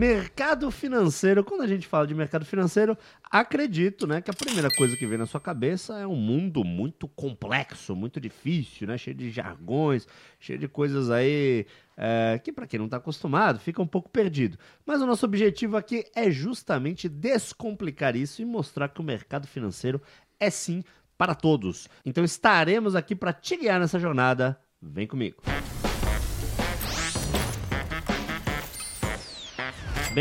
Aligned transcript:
Mercado 0.00 0.70
financeiro. 0.70 1.44
Quando 1.44 1.60
a 1.60 1.66
gente 1.66 1.86
fala 1.86 2.06
de 2.06 2.14
mercado 2.14 2.46
financeiro, 2.46 2.96
acredito, 3.30 4.06
né, 4.06 4.22
que 4.22 4.30
a 4.30 4.34
primeira 4.34 4.70
coisa 4.70 4.96
que 4.96 5.06
vem 5.06 5.18
na 5.18 5.26
sua 5.26 5.42
cabeça 5.42 5.98
é 5.98 6.06
um 6.06 6.16
mundo 6.16 6.64
muito 6.64 7.06
complexo, 7.06 7.94
muito 7.94 8.18
difícil, 8.18 8.88
né, 8.88 8.96
cheio 8.96 9.14
de 9.14 9.30
jargões, 9.30 10.08
cheio 10.38 10.58
de 10.58 10.66
coisas 10.66 11.10
aí 11.10 11.66
é, 11.98 12.40
que 12.42 12.50
para 12.50 12.66
quem 12.66 12.78
não 12.78 12.86
está 12.86 12.96
acostumado 12.96 13.58
fica 13.58 13.82
um 13.82 13.86
pouco 13.86 14.08
perdido. 14.08 14.56
Mas 14.86 15.02
o 15.02 15.06
nosso 15.06 15.26
objetivo 15.26 15.76
aqui 15.76 16.06
é 16.16 16.30
justamente 16.30 17.06
descomplicar 17.06 18.16
isso 18.16 18.40
e 18.40 18.44
mostrar 18.46 18.88
que 18.88 19.02
o 19.02 19.04
mercado 19.04 19.46
financeiro 19.46 20.00
é 20.40 20.48
sim 20.48 20.82
para 21.18 21.34
todos. 21.34 21.90
Então 22.06 22.24
estaremos 22.24 22.96
aqui 22.96 23.14
para 23.14 23.34
te 23.34 23.54
guiar 23.54 23.78
nessa 23.78 23.98
jornada. 23.98 24.58
Vem 24.80 25.06
comigo. 25.06 25.42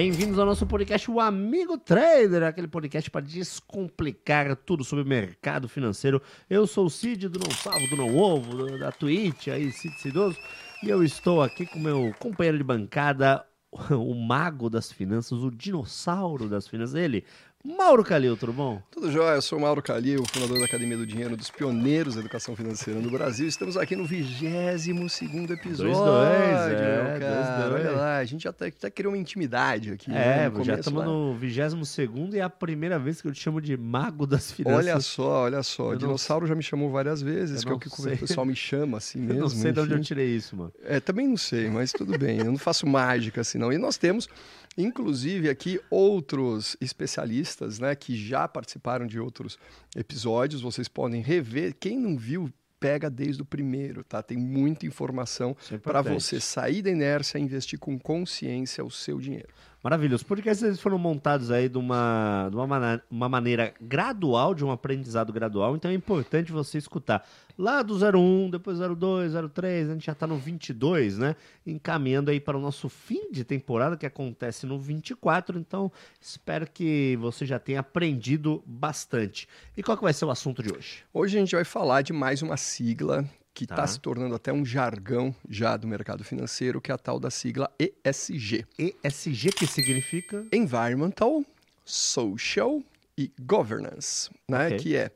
Bem-vindos 0.01 0.39
ao 0.39 0.45
nosso 0.45 0.65
podcast, 0.65 1.11
o 1.11 1.19
Amigo 1.19 1.77
Trader, 1.77 2.43
aquele 2.43 2.69
podcast 2.69 3.11
para 3.11 3.19
descomplicar 3.19 4.55
tudo 4.55 4.81
sobre 4.81 5.03
mercado 5.03 5.67
financeiro. 5.67 6.21
Eu 6.49 6.65
sou 6.65 6.85
o 6.85 6.89
Cid 6.89 7.27
do 7.27 7.37
Não 7.37 7.51
Salvo, 7.51 7.85
do 7.89 7.97
Não 7.97 8.15
Ovo, 8.15 8.55
do, 8.55 8.79
da 8.79 8.93
Twitch, 8.93 9.49
aí, 9.49 9.69
Cid 9.73 9.99
Cidoso, 9.99 10.37
e 10.81 10.87
eu 10.87 11.03
estou 11.03 11.41
aqui 11.41 11.65
com 11.65 11.77
meu 11.79 12.15
companheiro 12.17 12.57
de 12.57 12.63
bancada, 12.63 13.45
o 13.91 14.15
mago 14.15 14.69
das 14.69 14.89
finanças, 14.89 15.43
o 15.43 15.51
dinossauro 15.51 16.47
das 16.47 16.65
finanças, 16.65 16.95
ele, 16.95 17.25
Mauro 17.61 18.05
Calil, 18.05 18.37
tudo 18.37 18.53
bom? 18.53 18.81
Tudo 18.89 19.11
jóia, 19.11 19.35
eu 19.35 19.41
sou 19.41 19.59
o 19.59 19.61
Mauro 19.61 19.81
Calil, 19.81 20.23
fundador 20.31 20.59
da 20.59 20.65
Academia 20.65 20.95
do 20.95 21.05
Dinheiro, 21.05 21.35
dos 21.35 21.49
pioneiros 21.49 22.15
da 22.15 22.21
educação 22.21 22.55
financeira 22.55 23.01
no 23.01 23.11
Brasil. 23.11 23.49
Estamos 23.49 23.75
aqui 23.75 23.97
no 23.97 24.05
22 24.05 24.87
episódio. 24.87 25.93
Dois, 25.93 25.97
dois, 25.97 26.71
é, 26.71 27.19
cara. 27.19 27.19
Dois, 27.19 27.69
dois. 27.69 27.85
Olha 27.85 27.91
lá, 27.97 28.17
a 28.17 28.23
gente 28.23 28.47
até, 28.47 28.67
até 28.67 28.89
criou 28.89 29.11
uma 29.11 29.17
intimidade 29.17 29.91
aqui. 29.91 30.09
É, 30.09 30.49
né, 30.49 30.63
já 30.63 30.75
estamos 30.75 31.03
no 31.03 31.33
22 31.33 31.97
e 32.33 32.37
é 32.37 32.41
a 32.41 32.49
primeira 32.49 32.97
vez 32.97 33.21
que 33.21 33.27
eu 33.27 33.33
te 33.33 33.41
chamo 33.41 33.59
de 33.59 33.75
mago 33.75 34.25
das 34.25 34.53
finanças. 34.53 34.85
Olha 34.85 35.01
só, 35.01 35.43
olha 35.43 35.61
só. 35.61 35.89
o 35.89 35.97
dinossauro 35.97 36.47
já 36.47 36.55
me 36.55 36.63
chamou 36.63 36.89
várias 36.89 37.21
vezes, 37.21 37.65
que 37.65 37.69
é 37.69 37.73
o 37.73 37.77
que 37.77 37.89
sei. 37.89 38.13
o 38.13 38.17
pessoal 38.19 38.45
me 38.45 38.55
chama 38.55 38.99
assim 38.99 39.19
mesmo. 39.19 39.33
Eu 39.39 39.41
não 39.41 39.49
sei 39.49 39.71
enfim. 39.71 39.73
de 39.73 39.79
onde 39.81 39.93
eu 39.93 40.01
tirei 40.01 40.35
isso, 40.35 40.55
mano. 40.55 40.73
É, 40.81 41.01
também 41.01 41.27
não 41.27 41.37
sei, 41.37 41.69
mas 41.69 41.91
tudo 41.91 42.17
bem. 42.17 42.39
Eu 42.39 42.45
não 42.45 42.57
faço 42.57 42.87
mágica 42.87 43.41
assim, 43.41 43.57
não. 43.57 43.71
E 43.71 43.77
nós 43.77 43.97
temos 43.97 44.29
Inclusive 44.77 45.49
aqui 45.49 45.79
outros 45.89 46.77
especialistas, 46.79 47.79
né, 47.79 47.95
que 47.95 48.15
já 48.15 48.47
participaram 48.47 49.05
de 49.05 49.19
outros 49.19 49.57
episódios, 49.95 50.61
vocês 50.61 50.87
podem 50.87 51.21
rever. 51.21 51.75
Quem 51.79 51.99
não 51.99 52.17
viu, 52.17 52.51
pega 52.79 53.09
desde 53.09 53.41
o 53.41 53.45
primeiro, 53.45 54.03
tá? 54.03 54.23
Tem 54.23 54.37
muita 54.37 54.85
informação 54.85 55.55
é 55.69 55.77
para 55.77 56.01
você 56.01 56.39
sair 56.39 56.81
da 56.81 56.89
inércia 56.89 57.37
e 57.37 57.41
investir 57.41 57.77
com 57.77 57.99
consciência 57.99 58.83
o 58.83 58.89
seu 58.89 59.19
dinheiro. 59.19 59.49
Maravilha. 59.81 60.15
Os 60.15 60.23
podcasts 60.23 60.61
eles 60.61 60.79
foram 60.81 60.97
montados 60.97 61.51
aí 61.51 61.69
de 61.69 61.77
uma, 61.77 62.49
de 62.49 62.55
uma, 62.57 62.67
maneira, 62.67 63.03
uma 63.09 63.29
maneira 63.29 63.73
gradual, 63.79 64.53
de 64.53 64.65
um 64.65 64.71
aprendizado 64.71 65.31
gradual, 65.31 65.73
então 65.73 65.89
é 65.89 65.93
importante 65.93 66.51
você 66.51 66.77
escutar 66.77 67.25
lá 67.57 67.81
do 67.81 67.95
01, 67.95 68.49
depois 68.49 68.77
02, 68.77 69.33
03, 69.53 69.89
a 69.89 69.93
gente 69.93 70.05
já 70.05 70.11
está 70.11 70.27
no 70.27 70.37
22, 70.37 71.17
né? 71.17 71.33
Encaminhando 71.65 72.29
aí 72.29 72.41
para 72.41 72.57
o 72.57 72.61
nosso 72.61 72.89
fim 72.89 73.31
de 73.31 73.45
temporada, 73.45 73.95
que 73.95 74.05
acontece 74.05 74.65
no 74.65 74.77
24, 74.77 75.57
então 75.57 75.89
espero 76.19 76.67
que 76.69 77.17
você 77.21 77.45
já 77.45 77.57
tenha 77.57 77.79
aprendido 77.79 78.61
bastante. 78.65 79.47
E 79.77 79.81
qual 79.81 79.95
que 79.97 80.03
vai 80.03 80.13
ser 80.13 80.25
o 80.25 80.29
assunto 80.29 80.61
de 80.61 80.73
hoje? 80.73 81.05
Hoje 81.13 81.37
a 81.37 81.39
gente 81.39 81.55
vai 81.55 81.63
falar 81.63 82.01
de 82.01 82.11
mais 82.11 82.41
uma 82.41 82.57
sigla 82.57 83.25
que 83.59 83.65
está 83.65 83.75
tá 83.75 83.87
se 83.87 83.99
tornando 83.99 84.33
até 84.33 84.53
um 84.53 84.65
jargão 84.65 85.35
já 85.49 85.75
do 85.75 85.85
mercado 85.85 86.23
financeiro, 86.23 86.79
que 86.79 86.91
é 86.91 86.95
a 86.95 86.97
tal 86.97 87.19
da 87.19 87.29
sigla 87.29 87.69
ESG. 87.77 88.65
ESG 88.77 89.51
que 89.51 89.67
significa? 89.67 90.45
Environmental, 90.53 91.43
Social 91.83 92.81
e 93.17 93.29
Governance, 93.37 94.29
né? 94.47 94.67
Okay. 94.67 94.79
Que 94.79 94.95
é 94.95 95.11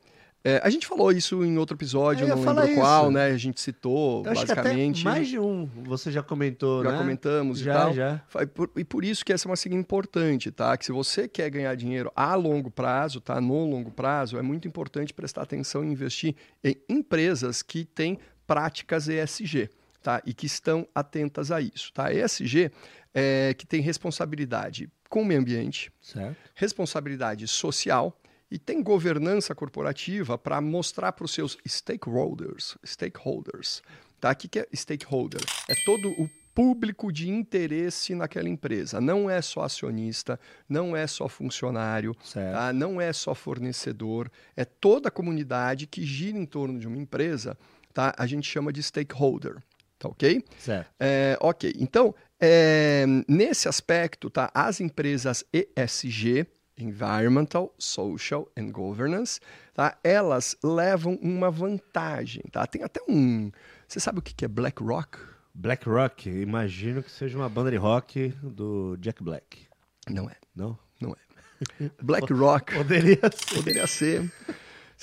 é, 0.46 0.60
a 0.62 0.70
gente 0.70 0.86
falou 0.86 1.10
isso 1.10 1.46
em 1.46 1.58
outro 1.58 1.78
episódio, 1.78 2.28
não 2.28 2.36
lembro 2.36 2.66
isso. 2.66 2.76
qual, 2.76 3.10
né? 3.10 3.28
A 3.28 3.38
gente 3.38 3.62
citou, 3.62 4.26
Eu 4.26 4.34
basicamente. 4.34 5.06
mais 5.06 5.26
de 5.26 5.40
um 5.40 5.66
você 5.86 6.12
já 6.12 6.22
comentou, 6.22 6.84
já 6.84 6.92
né? 6.92 6.98
comentamos 6.98 7.60
já, 7.60 7.72
e 7.72 7.78
tal. 7.78 7.94
Já. 7.94 8.22
E 8.76 8.84
por 8.84 9.06
isso 9.06 9.24
que 9.24 9.32
essa 9.32 9.48
é 9.48 9.50
uma 9.50 9.56
sigla 9.56 9.80
importante, 9.80 10.52
tá? 10.52 10.76
Que 10.76 10.84
se 10.84 10.92
você 10.92 11.30
quer 11.30 11.50
ganhar 11.50 11.74
dinheiro 11.76 12.12
a 12.14 12.36
longo 12.36 12.70
prazo, 12.70 13.22
tá? 13.22 13.40
No 13.40 13.66
longo 13.66 13.90
prazo, 13.90 14.38
é 14.38 14.42
muito 14.42 14.68
importante 14.68 15.14
prestar 15.14 15.44
atenção 15.44 15.82
e 15.82 15.88
investir 15.88 16.36
em 16.62 16.76
empresas 16.90 17.62
que 17.62 17.86
têm 17.86 18.20
práticas 18.46 19.08
ESG, 19.08 19.70
tá? 20.02 20.22
E 20.26 20.34
que 20.34 20.46
estão 20.46 20.88
atentas 20.94 21.52
a 21.52 21.62
isso, 21.62 21.92
tá? 21.94 22.14
ESG 22.14 22.72
é 23.14 23.54
que 23.54 23.66
tem 23.66 23.82
responsabilidade 23.82 24.90
com 25.10 25.22
o 25.22 25.26
meio 25.26 25.40
ambiente, 25.40 25.92
certo. 26.02 26.36
responsabilidade 26.56 27.48
social 27.48 28.20
e 28.50 28.58
tem 28.58 28.82
governança 28.82 29.54
corporativa 29.54 30.38
para 30.38 30.60
mostrar 30.60 31.12
para 31.12 31.26
os 31.26 31.32
seus 31.32 31.58
stakeholders, 31.68 32.78
stakeholders, 32.86 33.82
tá? 34.20 34.32
O 34.32 34.36
que 34.36 34.60
é 34.60 34.68
stakeholder? 34.74 35.42
É 35.70 35.76
todo 35.86 36.10
o 36.20 36.30
público 36.54 37.12
de 37.12 37.30
interesse 37.30 38.14
naquela 38.14 38.48
empresa. 38.48 39.02
Não 39.02 39.30
é 39.30 39.42
só 39.42 39.62
acionista, 39.62 40.40
não 40.70 40.96
é 40.96 41.08
só 41.08 41.28
funcionário, 41.28 42.16
tá? 42.32 42.72
não 42.72 43.02
é 43.02 43.12
só 43.12 43.34
fornecedor, 43.34 44.30
é 44.56 44.64
toda 44.64 45.08
a 45.08 45.12
comunidade 45.12 45.88
que 45.88 46.04
gira 46.04 46.38
em 46.38 46.46
torno 46.46 46.80
de 46.80 46.88
uma 46.88 46.98
empresa, 46.98 47.58
tá? 47.94 48.14
A 48.18 48.26
gente 48.26 48.50
chama 48.50 48.74
de 48.74 48.82
stakeholder, 48.82 49.58
tá 50.00 50.10
ok? 50.10 50.44
Certo. 50.58 50.90
É, 51.00 51.38
ok, 51.40 51.74
então, 51.78 52.14
é, 52.40 53.06
nesse 53.28 53.68
aspecto, 53.68 54.30
tá? 54.30 54.52
As 54.54 54.82
empresas 54.82 55.46
ESG, 55.54 56.46
Environmental, 56.78 57.74
Social 57.78 58.50
and 58.58 58.72
Governance, 58.72 59.40
tá? 59.74 59.98
elas 60.04 60.58
levam 60.64 61.18
uma 61.22 61.52
vantagem. 61.52 62.44
Tá? 62.52 62.66
Tem 62.66 62.84
até 62.84 63.00
um. 63.08 63.52
Você 63.88 64.00
sabe 64.00 64.20
o 64.20 64.22
que 64.22 64.44
é 64.44 64.48
Black 64.48 64.84
Rock? 64.84 65.20
Black 65.54 65.88
Rock, 65.88 66.30
imagino 66.30 67.04
que 67.04 67.12
seja 67.12 67.38
uma 67.38 67.48
banda 67.48 67.70
de 67.70 67.78
rock 67.78 68.30
do 68.42 68.98
Jack 68.98 69.24
Black. 69.24 69.68
Não 70.10 70.28
é. 70.28 70.36
Não? 70.56 70.78
Não 71.00 71.12
é. 71.12 71.92
Black 72.02 72.34
Rock. 72.34 72.74
Poderia 72.76 73.20
ser. 73.32 73.56
Poderia 73.56 73.88
ser. 73.88 74.32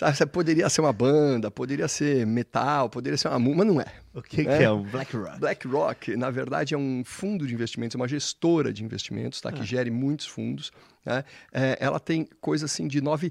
Sabe, 0.00 0.32
poderia 0.32 0.68
ser 0.70 0.80
uma 0.80 0.92
banda, 0.94 1.50
poderia 1.50 1.86
ser 1.86 2.26
metal, 2.26 2.88
poderia 2.88 3.18
ser 3.18 3.28
uma 3.28 3.38
mas 3.38 3.66
não 3.66 3.78
é. 3.78 3.86
O 4.14 4.22
que, 4.22 4.42
né? 4.42 4.56
que 4.56 4.64
é 4.64 4.70
um 4.70 4.82
Black 4.82 5.14
Rock? 5.14 5.38
Black 5.38 5.68
Rock, 5.68 6.16
na 6.16 6.30
verdade, 6.30 6.74
é 6.74 6.78
um 6.78 7.02
fundo 7.04 7.46
de 7.46 7.52
investimentos, 7.52 7.94
uma 7.94 8.08
gestora 8.08 8.72
de 8.72 8.82
investimentos, 8.82 9.42
tá? 9.42 9.50
Ah. 9.50 9.52
Que 9.52 9.62
gere 9.62 9.90
muitos 9.90 10.26
fundos. 10.26 10.72
Né? 11.04 11.22
É, 11.52 11.76
ela 11.78 12.00
tem 12.00 12.26
coisa 12.40 12.64
assim 12.64 12.88
de 12.88 13.02
9 13.02 13.30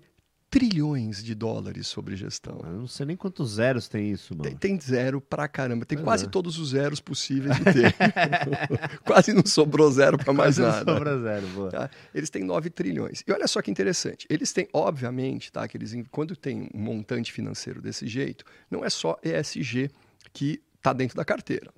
trilhões 0.50 1.24
de 1.24 1.36
dólares 1.36 1.88
sobre 1.88 2.16
gestão. 2.16 2.60
Eu 2.64 2.72
não 2.72 2.88
sei 2.88 3.06
nem 3.06 3.16
quantos 3.16 3.52
zeros 3.56 3.88
tem 3.88 4.12
isso, 4.12 4.36
mano. 4.36 4.50
Tem, 4.50 4.58
tem 4.58 4.82
zero 4.82 5.22
pra 5.22 5.48
caramba. 5.48 5.86
Tem 5.86 5.98
quase 5.98 6.26
é. 6.26 6.28
todos 6.28 6.58
os 6.58 6.70
zeros 6.70 7.00
possíveis 7.00 7.56
de 7.58 7.64
ter. 7.66 7.96
quase 9.06 9.32
não 9.34 9.46
sobrou 9.46 9.92
zero 9.92 10.18
para 10.18 10.34
mais 10.34 10.58
quase 10.58 10.62
nada. 10.62 10.92
Não 10.92 10.98
sobra 10.98 11.20
zero, 11.20 11.48
boa. 11.50 11.70
Tá? 11.70 11.90
Eles 12.14 12.30
têm 12.30 12.44
9 12.44 12.70
trilhões. 12.70 13.24
E 13.28 13.32
olha 13.32 13.48
só 13.48 13.62
que 13.62 13.70
interessante. 13.70 14.26
Eles 14.30 14.52
têm, 14.52 14.68
obviamente, 14.74 15.52
tá? 15.52 15.68
Que 15.68 15.78
eles, 15.78 15.94
quando 16.10 16.36
tem 16.36 16.70
um 16.74 16.80
montante 16.80 17.32
financeiro 17.32 17.82
desse 17.82 18.08
jeito, 18.08 18.44
não 18.72 18.84
é 18.84 18.90
só 18.90 19.20
ESG 19.24 19.92
que 20.34 20.62
está 20.78 20.94
dentro 20.94 21.16
da 21.16 21.24
carteira. 21.26 21.72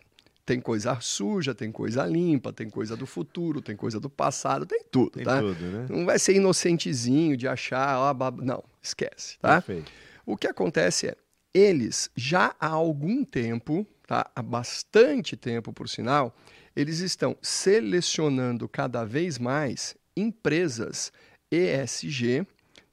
Tem 0.45 0.59
coisa 0.59 0.99
suja, 0.99 1.53
tem 1.53 1.71
coisa 1.71 2.05
limpa, 2.05 2.51
tem 2.51 2.69
coisa 2.69 2.95
do 2.95 3.05
futuro, 3.05 3.61
tem 3.61 3.75
coisa 3.75 3.99
do 3.99 4.09
passado, 4.09 4.65
tem 4.65 4.83
tudo, 4.89 5.11
tem 5.11 5.23
tá? 5.23 5.39
Tudo, 5.39 5.65
né? 5.65 5.85
Não 5.89 6.05
vai 6.05 6.17
ser 6.17 6.35
inocentezinho 6.35 7.37
de 7.37 7.47
achar, 7.47 7.99
ó, 7.99 8.13
bab... 8.13 8.43
não, 8.43 8.63
esquece, 8.81 9.37
tá? 9.39 9.61
Perfeito. 9.61 9.91
O 10.25 10.35
que 10.35 10.47
acontece 10.47 11.07
é, 11.07 11.15
eles 11.53 12.09
já 12.15 12.55
há 12.59 12.67
algum 12.67 13.23
tempo, 13.23 13.85
tá? 14.07 14.29
Há 14.35 14.41
bastante 14.41 15.37
tempo, 15.37 15.71
por 15.71 15.87
sinal, 15.87 16.35
eles 16.75 16.99
estão 16.99 17.35
selecionando 17.41 18.67
cada 18.67 19.03
vez 19.05 19.37
mais 19.37 19.95
empresas 20.15 21.11
ESG, 21.51 22.45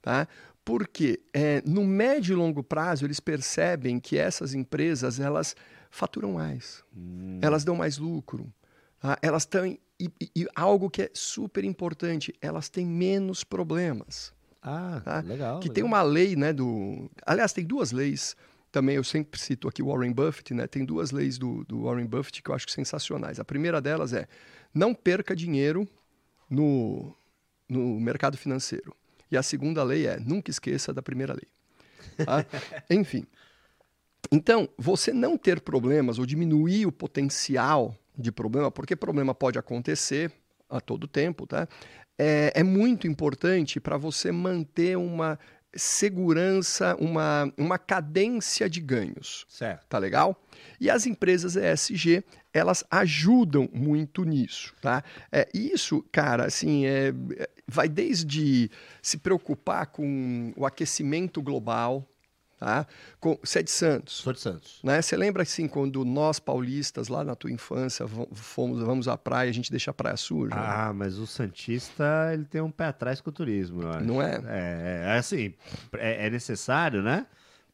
tá? 0.03 0.27
Porque 0.65 1.21
é, 1.33 1.63
no 1.65 1.85
médio 1.85 2.35
e 2.35 2.37
longo 2.37 2.63
prazo 2.63 3.07
eles 3.07 3.21
percebem 3.21 3.99
que 3.99 4.19
essas 4.19 4.53
empresas 4.53 5.19
elas 5.19 5.57
faturam 5.91 6.33
mais, 6.33 6.85
hum. 6.97 7.39
elas 7.43 7.65
dão 7.65 7.77
mais 7.77 7.99
lucro, 7.99 8.53
tá? 9.01 9.19
elas 9.23 9.45
têm 9.45 9.79
e, 10.01 10.11
e, 10.37 10.47
algo 10.55 10.89
que 10.89 11.03
é 11.03 11.11
super 11.13 11.65
importante, 11.65 12.33
elas 12.41 12.69
têm 12.69 12.87
menos 12.87 13.43
problemas. 13.43 14.33
Ah, 14.63 15.01
tá? 15.05 15.21
legal. 15.21 15.59
Que 15.59 15.69
legal. 15.69 15.75
tem 15.75 15.85
uma 15.85 16.03
lei, 16.03 16.37
né, 16.37 16.53
do... 16.53 17.11
Aliás, 17.27 17.53
tem 17.53 17.65
duas 17.65 17.91
leis 17.91 18.37
também, 18.71 18.97
eu 18.97 19.05
sempre 19.05 19.41
cito 19.41 19.67
aqui 19.67 19.83
o 19.83 19.87
Warren 19.87 20.13
Buffett, 20.13 20.55
né? 20.55 20.67
Tem 20.67 20.85
duas 20.85 21.11
leis 21.11 21.39
do, 21.39 21.65
do 21.65 21.85
Warren 21.85 22.07
Buffett 22.07 22.43
que 22.43 22.51
eu 22.51 22.55
acho 22.55 22.71
sensacionais. 22.71 23.41
A 23.41 23.45
primeira 23.45 23.81
delas 23.81 24.13
é 24.13 24.29
não 24.75 24.95
perca 24.95 25.35
dinheiro 25.35 25.89
no, 26.51 27.15
no 27.69 27.99
mercado 27.99 28.37
financeiro. 28.37 28.95
E 29.31 29.37
a 29.37 29.43
segunda 29.43 29.83
lei 29.83 30.07
é 30.07 30.19
nunca 30.21 30.51
esqueça 30.51 30.93
da 30.93 31.03
primeira 31.03 31.33
lei. 31.33 31.49
Tá? 32.25 32.45
Enfim, 32.91 33.27
então, 34.31 34.69
você 34.77 35.13
não 35.13 35.39
ter 35.39 35.61
problemas 35.61 36.19
ou 36.19 36.27
diminuir 36.27 36.87
o 36.87 36.93
potencial 36.93 37.95
de 38.17 38.33
problema, 38.33 38.71
porque 38.71 38.97
problema 38.97 39.35
pode 39.35 39.59
acontecer, 39.59 40.33
a 40.69 40.81
todo 40.81 41.09
tempo, 41.09 41.47
tá? 41.47 41.67
É, 42.19 42.53
é 42.55 42.63
muito 42.63 43.07
importante 43.07 43.81
para 43.81 43.97
você 43.97 44.31
manter 44.31 44.97
uma 44.99 45.39
segurança, 45.75 46.97
uma, 46.97 47.53
uma 47.57 47.79
cadência 47.79 48.69
de 48.69 48.81
ganhos. 48.81 49.47
Certo. 49.49 49.87
Tá 49.89 49.99
legal? 49.99 50.41
E 50.81 50.91
as 50.91 51.07
empresas 51.07 51.57
ESG, 51.57 52.25
elas 52.53 52.85
ajudam 52.91 53.69
muito 53.73 54.25
nisso, 54.25 54.75
tá? 54.81 55.05
É, 55.31 55.49
isso, 55.55 56.05
cara, 56.11 56.47
assim, 56.47 56.87
é, 56.87 57.13
é 57.39 57.49
vai 57.67 57.89
desde 57.89 58.71
se 59.03 59.19
preocupar 59.19 59.87
com 59.87 60.53
o 60.57 60.65
aquecimento 60.65 61.43
global, 61.43 62.09
Tá? 62.59 62.87
Com, 63.21 63.39
você 63.41 63.61
é 63.61 63.63
de 63.63 63.71
Santos. 63.71 64.15
Sou 64.15 64.33
de 64.33 64.41
Santos. 64.41 64.81
Né? 64.83 65.01
Você 65.01 65.17
lembra 65.17 65.45
assim, 65.45 65.69
quando 65.69 66.05
nós 66.05 66.41
paulistas, 66.41 67.07
lá 67.07 67.23
na 67.23 67.37
tua 67.37 67.53
infância, 67.53 68.05
fomos, 68.33 68.83
vamos 68.83 69.07
à 69.07 69.17
praia, 69.17 69.49
a 69.49 69.53
gente 69.53 69.71
deixa 69.71 69.93
a 69.93 69.95
praia 69.95 70.17
suja? 70.17 70.57
Ah, 70.57 70.93
mas 70.93 71.19
o 71.19 71.27
Santista, 71.27 72.31
ele 72.33 72.45
tem 72.45 72.61
um 72.61 72.71
pé 72.71 72.87
atrás 72.87 73.21
com 73.21 73.31
o 73.31 73.33
turismo, 73.33 73.83
eu 73.83 73.91
acho. 73.91 74.05
Não 74.05 74.21
é? 74.21 74.43
É, 74.47 75.05
é 75.15 75.19
assim, 75.19 75.55
é, 75.97 76.27
é 76.27 76.31
necessário, 76.31 77.01
né? 77.01 77.27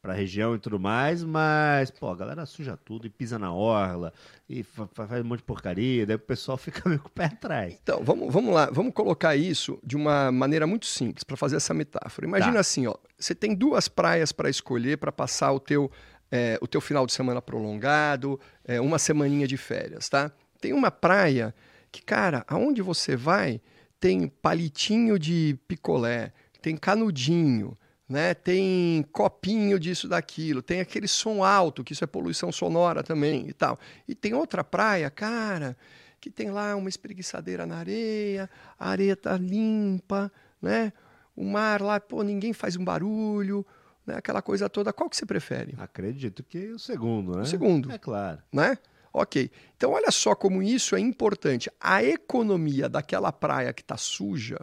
Pra 0.05 0.13
região 0.13 0.53
e 0.53 0.59
tudo 0.59 0.79
mais, 0.79 1.23
mas, 1.23 1.89
pô, 1.89 2.11
a 2.11 2.15
galera 2.15 2.45
suja 2.45 2.77
tudo 2.77 3.07
e 3.07 3.09
pisa 3.09 3.39
na 3.39 3.51
orla 3.51 4.13
e 4.47 4.61
faz 4.61 5.25
um 5.25 5.27
monte 5.27 5.39
de 5.39 5.45
porcaria, 5.45 6.05
daí 6.05 6.15
o 6.15 6.19
pessoal 6.19 6.57
fica 6.59 6.87
meio 6.87 7.01
com 7.01 7.07
o 7.07 7.11
pé 7.11 7.25
atrás. 7.25 7.75
Então, 7.81 8.03
vamos, 8.03 8.31
vamos 8.31 8.53
lá, 8.53 8.69
vamos 8.71 8.93
colocar 8.93 9.35
isso 9.35 9.79
de 9.83 9.95
uma 9.95 10.31
maneira 10.31 10.67
muito 10.67 10.85
simples 10.85 11.23
para 11.23 11.35
fazer 11.35 11.55
essa 11.55 11.73
metáfora. 11.73 12.27
Imagina 12.27 12.53
tá. 12.53 12.59
assim, 12.59 12.85
ó, 12.85 12.93
você 13.17 13.33
tem 13.33 13.55
duas 13.55 13.87
praias 13.87 14.31
para 14.31 14.47
escolher 14.47 14.99
para 14.99 15.11
passar 15.11 15.51
o 15.51 15.59
teu, 15.59 15.89
é, 16.31 16.59
o 16.61 16.67
teu 16.67 16.79
final 16.79 17.07
de 17.07 17.11
semana 17.11 17.41
prolongado, 17.41 18.39
é, 18.63 18.79
uma 18.79 18.99
semaninha 18.99 19.47
de 19.47 19.57
férias, 19.57 20.07
tá? 20.07 20.31
Tem 20.61 20.71
uma 20.71 20.91
praia 20.91 21.53
que, 21.91 22.03
cara, 22.03 22.45
aonde 22.47 22.83
você 22.83 23.15
vai, 23.15 23.59
tem 23.99 24.27
palitinho 24.27 25.17
de 25.17 25.57
picolé, 25.67 26.31
tem 26.61 26.77
canudinho, 26.77 27.75
né? 28.07 28.33
Tem 28.33 29.03
copinho 29.11 29.79
disso 29.79 30.07
daquilo, 30.07 30.61
tem 30.61 30.79
aquele 30.79 31.07
som 31.07 31.43
alto, 31.43 31.83
que 31.83 31.93
isso 31.93 32.03
é 32.03 32.07
poluição 32.07 32.51
sonora 32.51 33.03
também 33.03 33.47
e 33.47 33.53
tal. 33.53 33.79
E 34.07 34.13
tem 34.13 34.33
outra 34.33 34.63
praia, 34.63 35.09
cara, 35.09 35.75
que 36.19 36.29
tem 36.29 36.51
lá 36.51 36.75
uma 36.75 36.89
espreguiçadeira 36.89 37.65
na 37.65 37.77
areia, 37.77 38.49
a 38.79 38.89
areia 38.89 39.15
tá 39.15 39.37
limpa, 39.37 40.31
né? 40.61 40.93
O 41.35 41.43
mar 41.43 41.81
lá, 41.81 41.99
pô, 41.99 42.23
ninguém 42.23 42.53
faz 42.53 42.77
um 42.77 42.85
barulho, 42.85 43.65
né? 44.05 44.15
Aquela 44.15 44.41
coisa 44.41 44.69
toda. 44.69 44.93
Qual 44.93 45.09
que 45.09 45.17
você 45.17 45.25
prefere? 45.25 45.75
Acredito 45.77 46.43
que 46.43 46.69
o 46.69 46.79
segundo, 46.79 47.35
né? 47.35 47.41
O 47.41 47.45
segundo. 47.45 47.91
É 47.91 47.97
claro. 47.97 48.41
Né? 48.53 48.77
Ok. 49.11 49.49
Então, 49.75 49.91
olha 49.91 50.11
só 50.11 50.35
como 50.35 50.61
isso 50.61 50.95
é 50.95 50.99
importante. 50.99 51.69
A 51.79 52.03
economia 52.03 52.87
daquela 52.87 53.31
praia 53.31 53.73
que 53.73 53.81
está 53.81 53.97
suja, 53.97 54.59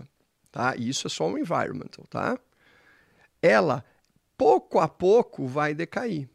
tá? 0.50 0.75
E 0.77 0.89
isso 0.89 1.06
é 1.06 1.11
só 1.11 1.27
um 1.27 1.37
environmental, 1.37 2.06
tá? 2.09 2.39
Ela 3.43 3.85
pouco 4.39 4.79
a 4.79 4.89
pouco 4.89 5.47
vai 5.47 5.75
decair. 5.75 6.29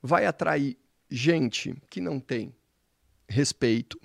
Vai 0.00 0.24
atrair 0.24 0.78
gente 1.10 1.74
que 1.90 2.00
não 2.00 2.18
tem 2.18 2.54
respeito, 3.28 4.00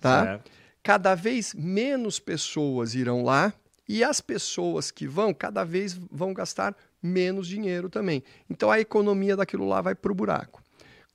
tá? 0.00 0.40
Cada 0.82 1.14
vez 1.14 1.54
menos 1.54 2.18
pessoas 2.18 2.94
irão 2.94 3.22
lá 3.22 3.52
e 3.88 4.04
as 4.04 4.20
pessoas 4.20 4.90
que 4.90 5.06
vão, 5.06 5.32
cada 5.32 5.64
vez 5.64 5.94
vão 6.10 6.34
gastar 6.34 6.76
menos 7.02 7.46
dinheiro 7.46 7.88
também. 7.88 8.22
Então 8.48 8.70
a 8.70 8.80
economia 8.80 9.36
daquilo 9.36 9.66
lá 9.66 9.80
vai 9.80 9.94
pro 9.94 10.14
buraco. 10.14 10.62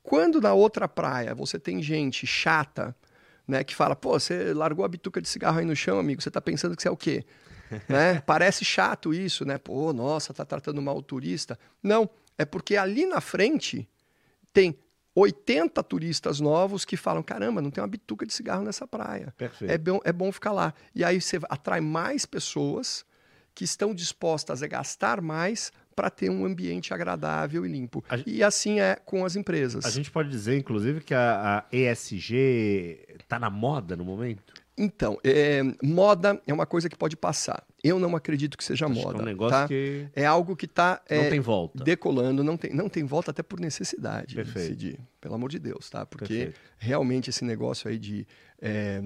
Quando 0.02 0.42
na 0.42 0.54
outra 0.54 0.88
praia 0.88 1.34
você 1.34 1.58
tem 1.60 1.82
gente 1.82 2.28
chata, 2.28 2.96
né, 3.48 3.64
que 3.64 3.76
fala, 3.76 3.96
pô, 3.96 4.20
você 4.20 4.54
largou 4.54 4.84
a 4.84 4.88
bituca 4.88 5.22
de 5.22 5.30
cigarro 5.30 5.60
aí 5.60 5.66
no 5.66 5.76
chão, 5.76 6.00
amigo, 6.00 6.22
você 6.22 6.32
tá 6.32 6.42
pensando 6.42 6.76
que 6.76 6.82
você 6.82 6.88
é 6.88 6.92
o 6.92 6.98
quê? 6.98 7.26
né? 7.90 8.22
Parece 8.22 8.64
chato 8.66 9.14
isso, 9.14 9.46
né? 9.46 9.58
Pô, 9.58 9.94
nossa, 9.94 10.34
tá 10.34 10.46
tratando 10.46 10.82
mal 10.82 10.98
o 10.98 11.02
turista. 11.02 11.58
Não, 11.82 12.10
é 12.38 12.46
porque 12.46 12.76
ali 12.76 13.06
na 13.06 13.22
frente 13.22 13.88
tem 14.52 14.78
80 15.16 15.82
turistas 15.84 16.40
novos 16.40 16.86
que 16.86 16.98
falam: 16.98 17.22
caramba, 17.24 17.62
não 17.62 17.72
tem 17.72 17.82
uma 17.82 17.88
bituca 17.88 18.26
de 18.26 18.34
cigarro 18.34 18.64
nessa 18.64 18.88
praia. 18.88 19.34
Perfeito. 19.38 19.72
É 19.72 19.78
bom, 19.78 20.00
é 20.04 20.12
bom 20.12 20.32
ficar 20.32 20.52
lá. 20.52 20.74
E 20.96 21.04
aí 21.04 21.22
você 21.22 21.40
atrai 21.50 21.82
mais 21.82 22.26
pessoas 22.26 23.06
que 23.56 23.64
estão 23.64 23.94
dispostas 23.94 24.64
a 24.64 24.68
gastar 24.68 25.22
mais 25.22 25.72
para 25.96 26.10
ter 26.10 26.30
um 26.30 26.44
ambiente 26.44 26.92
agradável 26.92 27.66
e 27.66 27.70
limpo. 27.70 28.04
Gente, 28.12 28.30
e 28.30 28.44
assim 28.44 28.80
é 28.80 28.96
com 28.96 29.24
as 29.24 29.36
empresas. 29.36 29.86
A 29.86 29.92
gente 29.92 30.10
pode 30.10 30.30
dizer, 30.30 30.58
inclusive, 30.58 31.02
que 31.02 31.14
a, 31.14 31.60
a 31.72 31.76
ESG 31.76 33.20
está 33.20 33.38
na 33.38 33.52
moda 33.52 33.96
no 33.96 34.04
momento? 34.04 34.54
Então, 34.78 35.20
é, 35.24 35.62
moda 35.84 36.42
é 36.48 36.54
uma 36.54 36.66
coisa 36.66 36.90
que 36.90 36.98
pode 36.98 37.16
passar. 37.16 37.64
Eu 37.84 38.00
não 38.00 38.16
acredito 38.16 38.58
que 38.58 38.64
seja 38.64 38.86
Acho 38.86 38.96
moda. 38.96 39.14
Que 39.14 39.20
é 39.20 39.22
um 39.22 39.26
negócio 39.26 39.58
tá? 39.58 39.68
que. 39.68 40.08
É 40.16 40.26
algo 40.26 40.56
que 40.56 40.66
está. 40.66 41.02
É, 41.08 41.24
não 41.24 41.30
tem 41.30 41.40
volta. 41.40 41.84
Decolando, 41.84 42.44
não 42.44 42.58
tem, 42.58 42.74
não 42.74 42.90
tem 42.90 43.04
volta 43.04 43.32
até 43.32 43.44
por 43.44 43.60
necessidade. 43.60 44.36
Perfeito. 44.36 45.00
pelo 45.22 45.36
amor 45.36 45.50
de 45.50 45.60
Deus, 45.60 45.90
tá? 45.90 46.06
Porque 46.06 46.26
Perfeito. 46.26 46.60
realmente 46.78 47.30
esse 47.30 47.46
negócio 47.46 47.88
aí 47.88 48.00
de 48.00 48.26
é, 48.60 49.00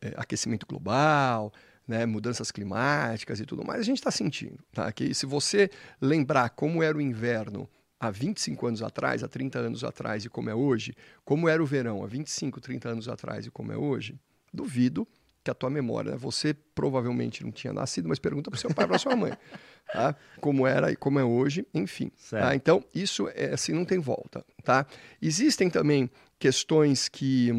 é, 0.00 0.14
aquecimento 0.16 0.66
global, 0.66 1.52
né, 1.86 2.04
mudanças 2.04 2.50
climáticas 2.50 3.38
e 3.38 3.46
tudo 3.46 3.64
mais, 3.64 3.80
a 3.80 3.84
gente 3.84 3.98
está 3.98 4.10
sentindo. 4.10 4.58
Tá? 4.72 4.90
Que 4.90 5.14
se 5.14 5.26
você 5.26 5.70
lembrar 6.00 6.50
como 6.50 6.82
era 6.82 6.96
o 6.96 7.00
inverno 7.00 7.68
há 8.00 8.10
25 8.10 8.66
anos 8.66 8.82
atrás, 8.82 9.22
há 9.22 9.28
30 9.28 9.60
anos 9.60 9.84
atrás 9.84 10.24
e 10.24 10.28
como 10.28 10.50
é 10.50 10.54
hoje, 10.54 10.94
como 11.24 11.48
era 11.48 11.62
o 11.62 11.66
verão 11.66 12.02
há 12.02 12.06
25, 12.06 12.60
30 12.60 12.88
anos 12.88 13.08
atrás 13.08 13.46
e 13.46 13.50
como 13.50 13.70
é 13.70 13.76
hoje, 13.76 14.18
duvido 14.52 15.06
que 15.44 15.50
a 15.50 15.54
tua 15.54 15.70
memória, 15.70 16.12
né? 16.12 16.16
você 16.16 16.54
provavelmente 16.54 17.42
não 17.42 17.50
tinha 17.50 17.72
nascido, 17.72 18.08
mas 18.08 18.18
pergunta 18.18 18.50
para 18.50 18.56
o 18.56 18.60
seu 18.60 18.72
pai, 18.72 18.86
para 18.86 18.98
sua 18.98 19.16
mãe, 19.16 19.32
tá? 19.92 20.14
Como 20.40 20.66
era 20.66 20.92
e 20.92 20.96
como 20.96 21.18
é 21.18 21.24
hoje, 21.24 21.66
enfim. 21.74 22.12
Tá? 22.30 22.54
Então 22.54 22.84
isso 22.94 23.28
é 23.34 23.52
assim, 23.52 23.72
não 23.72 23.84
tem 23.84 23.98
volta, 23.98 24.44
tá? 24.62 24.86
Existem 25.20 25.68
também 25.68 26.08
questões 26.38 27.08
que 27.08 27.50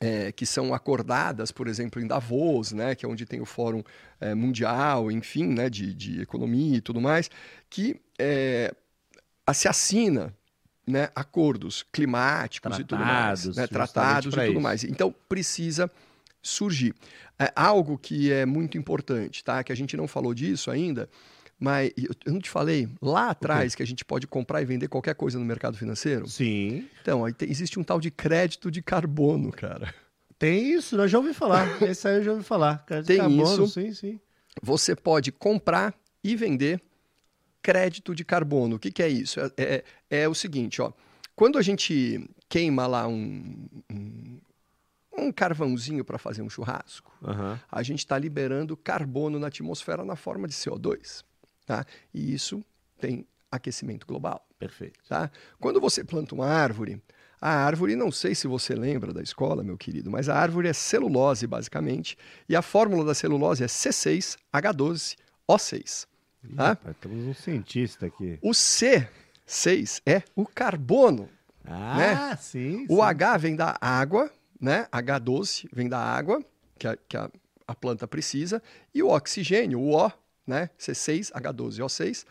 é, 0.00 0.30
que 0.32 0.44
são 0.44 0.74
acordadas, 0.74 1.50
por 1.50 1.66
exemplo, 1.66 2.00
em 2.00 2.06
Davos, 2.06 2.72
né, 2.72 2.94
que 2.94 3.06
é 3.06 3.08
onde 3.08 3.24
tem 3.24 3.40
o 3.40 3.46
Fórum 3.46 3.82
é, 4.20 4.34
Mundial, 4.34 5.10
enfim, 5.10 5.46
né, 5.46 5.70
de, 5.70 5.94
de 5.94 6.20
economia 6.20 6.76
e 6.76 6.80
tudo 6.80 7.00
mais, 7.00 7.30
que 7.70 8.00
é, 8.18 8.72
se 9.54 9.66
assina 9.66 10.34
né, 10.88 11.10
acordos 11.14 11.84
climáticos 11.92 12.76
tratados, 12.76 12.80
e 12.80 12.84
tudo 12.84 13.04
mais, 13.04 13.56
né, 13.56 13.66
tratados 13.66 14.34
e 14.34 14.36
tudo 14.36 14.52
isso. 14.52 14.60
mais. 14.60 14.84
Então 14.84 15.14
precisa 15.28 15.90
surgir. 16.42 16.94
É 17.38 17.52
algo 17.54 17.98
que 17.98 18.32
é 18.32 18.46
muito 18.46 18.76
importante, 18.78 19.44
tá? 19.44 19.62
Que 19.62 19.72
a 19.72 19.76
gente 19.76 19.96
não 19.96 20.08
falou 20.08 20.34
disso 20.34 20.70
ainda, 20.70 21.08
mas 21.58 21.92
eu 21.96 22.32
não 22.32 22.40
te 22.40 22.50
falei 22.50 22.88
lá 23.02 23.30
atrás 23.30 23.74
que 23.74 23.82
a 23.82 23.86
gente 23.86 24.04
pode 24.04 24.26
comprar 24.26 24.62
e 24.62 24.64
vender 24.64 24.88
qualquer 24.88 25.14
coisa 25.14 25.38
no 25.38 25.44
mercado 25.44 25.76
financeiro? 25.76 26.28
Sim. 26.28 26.88
Então, 27.02 27.24
aí 27.24 27.32
tem, 27.32 27.50
existe 27.50 27.78
um 27.78 27.84
tal 27.84 28.00
de 28.00 28.10
crédito 28.10 28.70
de 28.70 28.80
carbono, 28.82 29.50
cara. 29.50 29.92
Tem 30.38 30.72
isso, 30.72 30.96
eu 30.96 31.08
já 31.08 31.18
ouvi 31.18 31.34
falar. 31.34 31.66
Esse 31.82 32.08
aí 32.08 32.16
eu 32.16 32.24
já 32.24 32.32
ouvi 32.32 32.44
falar. 32.44 32.84
Crédito 32.86 33.08
tem 33.08 33.16
de 33.16 33.22
carbono, 33.22 33.64
isso. 33.64 33.68
Sim, 33.68 33.92
sim. 33.92 34.20
Você 34.62 34.94
pode 34.94 35.32
comprar 35.32 35.94
e 36.22 36.36
vender 36.36 36.80
crédito 37.62 38.14
de 38.14 38.24
carbono. 38.24 38.76
O 38.76 38.78
que, 38.78 38.90
que 38.90 39.02
é 39.02 39.08
isso? 39.08 39.40
É, 39.40 39.52
é, 39.56 39.84
é, 40.10 40.28
o 40.28 40.34
seguinte, 40.34 40.80
ó. 40.80 40.92
Quando 41.34 41.58
a 41.58 41.62
gente 41.62 42.28
queima 42.48 42.86
lá 42.86 43.06
um, 43.06 43.68
um, 43.90 44.40
um 45.16 45.30
carvãozinho 45.30 46.04
para 46.04 46.18
fazer 46.18 46.42
um 46.42 46.50
churrasco, 46.50 47.12
uhum. 47.22 47.56
a 47.70 47.82
gente 47.82 48.00
está 48.00 48.18
liberando 48.18 48.76
carbono 48.76 49.38
na 49.38 49.46
atmosfera 49.46 50.04
na 50.04 50.16
forma 50.16 50.48
de 50.48 50.54
CO2. 50.54 51.22
Tá? 51.64 51.84
E 52.12 52.34
isso 52.34 52.64
tem 52.98 53.24
aquecimento 53.50 54.06
global. 54.06 54.44
Perfeito. 54.58 54.98
Tá? 55.08 55.30
Quando 55.60 55.80
você 55.80 56.02
planta 56.02 56.34
uma 56.34 56.46
árvore, 56.46 57.00
a 57.40 57.50
árvore, 57.50 57.94
não 57.94 58.10
sei 58.10 58.34
se 58.34 58.48
você 58.48 58.74
lembra 58.74 59.12
da 59.12 59.22
escola, 59.22 59.62
meu 59.62 59.78
querido, 59.78 60.10
mas 60.10 60.28
a 60.28 60.34
árvore 60.34 60.66
é 60.68 60.72
celulose, 60.72 61.46
basicamente, 61.46 62.18
e 62.48 62.56
a 62.56 62.62
fórmula 62.62 63.04
da 63.04 63.14
celulose 63.14 63.62
é 63.62 63.68
C6H12O6. 63.68 66.08
Tá? 66.56 66.68
Rapaz, 66.68 66.96
temos 67.00 67.24
um 67.26 67.34
cientista 67.34 68.06
aqui. 68.06 68.38
O 68.42 68.50
C6 68.50 70.00
é 70.06 70.22
o 70.34 70.46
carbono. 70.46 71.28
Ah, 71.64 71.96
né? 71.96 72.36
sim. 72.40 72.86
O 72.88 72.96
sim. 72.96 73.02
H 73.02 73.36
vem 73.36 73.56
da 73.56 73.76
água, 73.80 74.30
né? 74.60 74.86
H12 74.92 75.68
vem 75.72 75.88
da 75.88 75.98
água, 75.98 76.42
que 76.78 76.86
a, 76.86 76.96
que 76.96 77.16
a, 77.16 77.30
a 77.66 77.74
planta 77.74 78.06
precisa, 78.08 78.62
e 78.94 79.02
o 79.02 79.08
oxigênio, 79.08 79.80
o 79.80 79.94
O, 79.94 80.10
né? 80.46 80.70
C6H12O6, 80.78 82.24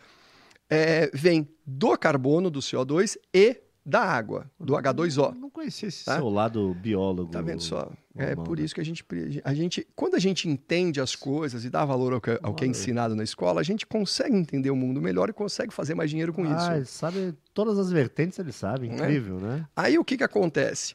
é, 0.70 1.10
vem 1.14 1.48
do 1.64 1.96
carbono, 1.96 2.50
do 2.50 2.60
CO2 2.60 3.16
e 3.32 3.56
da 3.84 4.02
água, 4.02 4.50
do 4.58 4.74
H2O. 4.74 5.34
Não 5.34 5.48
conhecia 5.48 5.88
esse 5.88 6.04
Tá? 6.04 6.16
seu 6.16 6.28
lado 6.28 6.74
biólogo. 6.74 7.30
Tá 7.30 7.40
vendo 7.40 7.62
só? 7.62 7.90
É 8.18 8.34
por 8.34 8.58
né? 8.58 8.64
isso 8.64 8.74
que 8.74 8.80
a 8.80 8.84
gente, 8.84 9.04
a 9.44 9.54
gente, 9.54 9.86
quando 9.94 10.14
a 10.14 10.18
gente 10.18 10.48
entende 10.48 11.00
as 11.00 11.14
coisas 11.14 11.64
e 11.64 11.70
dá 11.70 11.84
valor 11.84 12.12
ao 12.12 12.20
que, 12.20 12.38
ao 12.42 12.54
que 12.54 12.64
é 12.64 12.66
ensinado 12.66 13.14
na 13.14 13.22
escola, 13.22 13.60
a 13.60 13.64
gente 13.64 13.86
consegue 13.86 14.36
entender 14.36 14.70
o 14.70 14.76
mundo 14.76 15.00
melhor 15.00 15.28
e 15.28 15.32
consegue 15.32 15.72
fazer 15.72 15.94
mais 15.94 16.10
dinheiro 16.10 16.32
com 16.32 16.44
Ah, 16.44 16.56
isso. 16.56 16.72
ele 16.72 16.84
sabe 16.84 17.34
todas 17.54 17.78
as 17.78 17.90
vertentes, 17.90 18.38
ele 18.38 18.52
sabe. 18.52 18.88
Né? 18.88 18.94
Incrível, 18.94 19.38
né? 19.38 19.66
Aí 19.76 19.98
o 19.98 20.04
que, 20.04 20.16
que 20.16 20.24
acontece? 20.24 20.94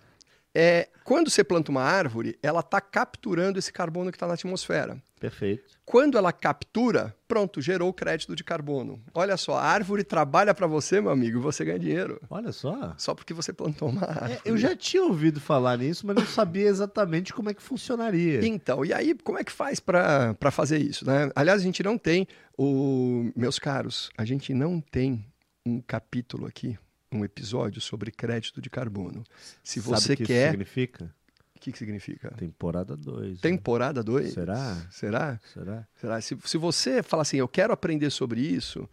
É, 0.55 0.87
quando 1.03 1.29
você 1.31 1.43
planta 1.43 1.71
uma 1.71 1.81
árvore, 1.81 2.37
ela 2.43 2.59
está 2.59 2.79
capturando 2.79 3.57
esse 3.57 3.73
carbono 3.73 4.11
que 4.11 4.15
está 4.17 4.27
na 4.27 4.35
atmosfera. 4.35 5.01
Perfeito. 5.23 5.79
Quando 5.85 6.17
ela 6.17 6.33
captura, 6.33 7.15
pronto, 7.29 7.61
gerou 7.61 7.87
o 7.87 7.93
crédito 7.93 8.35
de 8.35 8.43
carbono. 8.43 9.01
Olha 9.13 9.37
só, 9.37 9.57
a 9.57 9.63
árvore 9.63 10.03
trabalha 10.03 10.53
para 10.53 10.67
você, 10.67 10.99
meu 10.99 11.11
amigo, 11.11 11.37
e 11.37 11.41
você 11.41 11.63
ganha 11.63 11.79
dinheiro. 11.79 12.19
Olha 12.29 12.51
só. 12.51 12.93
Só 12.97 13.15
porque 13.15 13.33
você 13.33 13.53
plantou 13.53 13.87
uma 13.87 14.03
árvore. 14.03 14.33
É, 14.33 14.41
eu 14.43 14.57
já 14.57 14.75
tinha 14.75 15.01
ouvido 15.01 15.39
falar 15.39 15.77
nisso, 15.77 16.05
mas 16.05 16.17
não 16.17 16.25
sabia 16.25 16.67
exatamente 16.67 17.33
como 17.33 17.49
é 17.49 17.53
que 17.53 17.63
funcionaria. 17.63 18.45
Então, 18.45 18.83
e 18.83 18.91
aí, 18.91 19.15
como 19.23 19.37
é 19.39 19.45
que 19.45 19.51
faz 19.53 19.79
para 19.79 20.35
fazer 20.51 20.79
isso? 20.79 21.07
Né? 21.07 21.31
Aliás, 21.33 21.61
a 21.61 21.63
gente 21.63 21.81
não 21.81 21.97
tem, 21.97 22.27
o... 22.57 23.31
meus 23.33 23.57
caros, 23.57 24.09
a 24.17 24.25
gente 24.25 24.53
não 24.53 24.81
tem 24.81 25.25
um 25.65 25.79
capítulo 25.79 26.47
aqui, 26.47 26.77
um 27.09 27.23
episódio 27.23 27.79
sobre 27.79 28.11
crédito 28.11 28.61
de 28.61 28.69
carbono. 28.69 29.23
Se 29.63 29.79
Sabe 29.81 29.95
você 29.95 30.13
o 30.15 30.17
que 30.17 30.25
quer. 30.25 30.47
Isso 30.47 30.51
significa? 30.51 31.15
O 31.63 31.65
que, 31.65 31.71
que 31.71 31.77
significa? 31.77 32.29
Temporada 32.31 32.93
2. 32.97 33.39
Temporada 33.39 34.03
2? 34.03 34.33
Será? 34.33 34.75
Será? 34.91 35.39
Será? 35.53 35.87
Será? 35.95 36.19
Se, 36.19 36.37
se 36.43 36.57
você 36.57 37.01
falar 37.01 37.21
assim, 37.21 37.37
eu 37.37 37.47
quero 37.47 37.71
aprender 37.71 38.09
sobre 38.09 38.41
isso, 38.41 38.89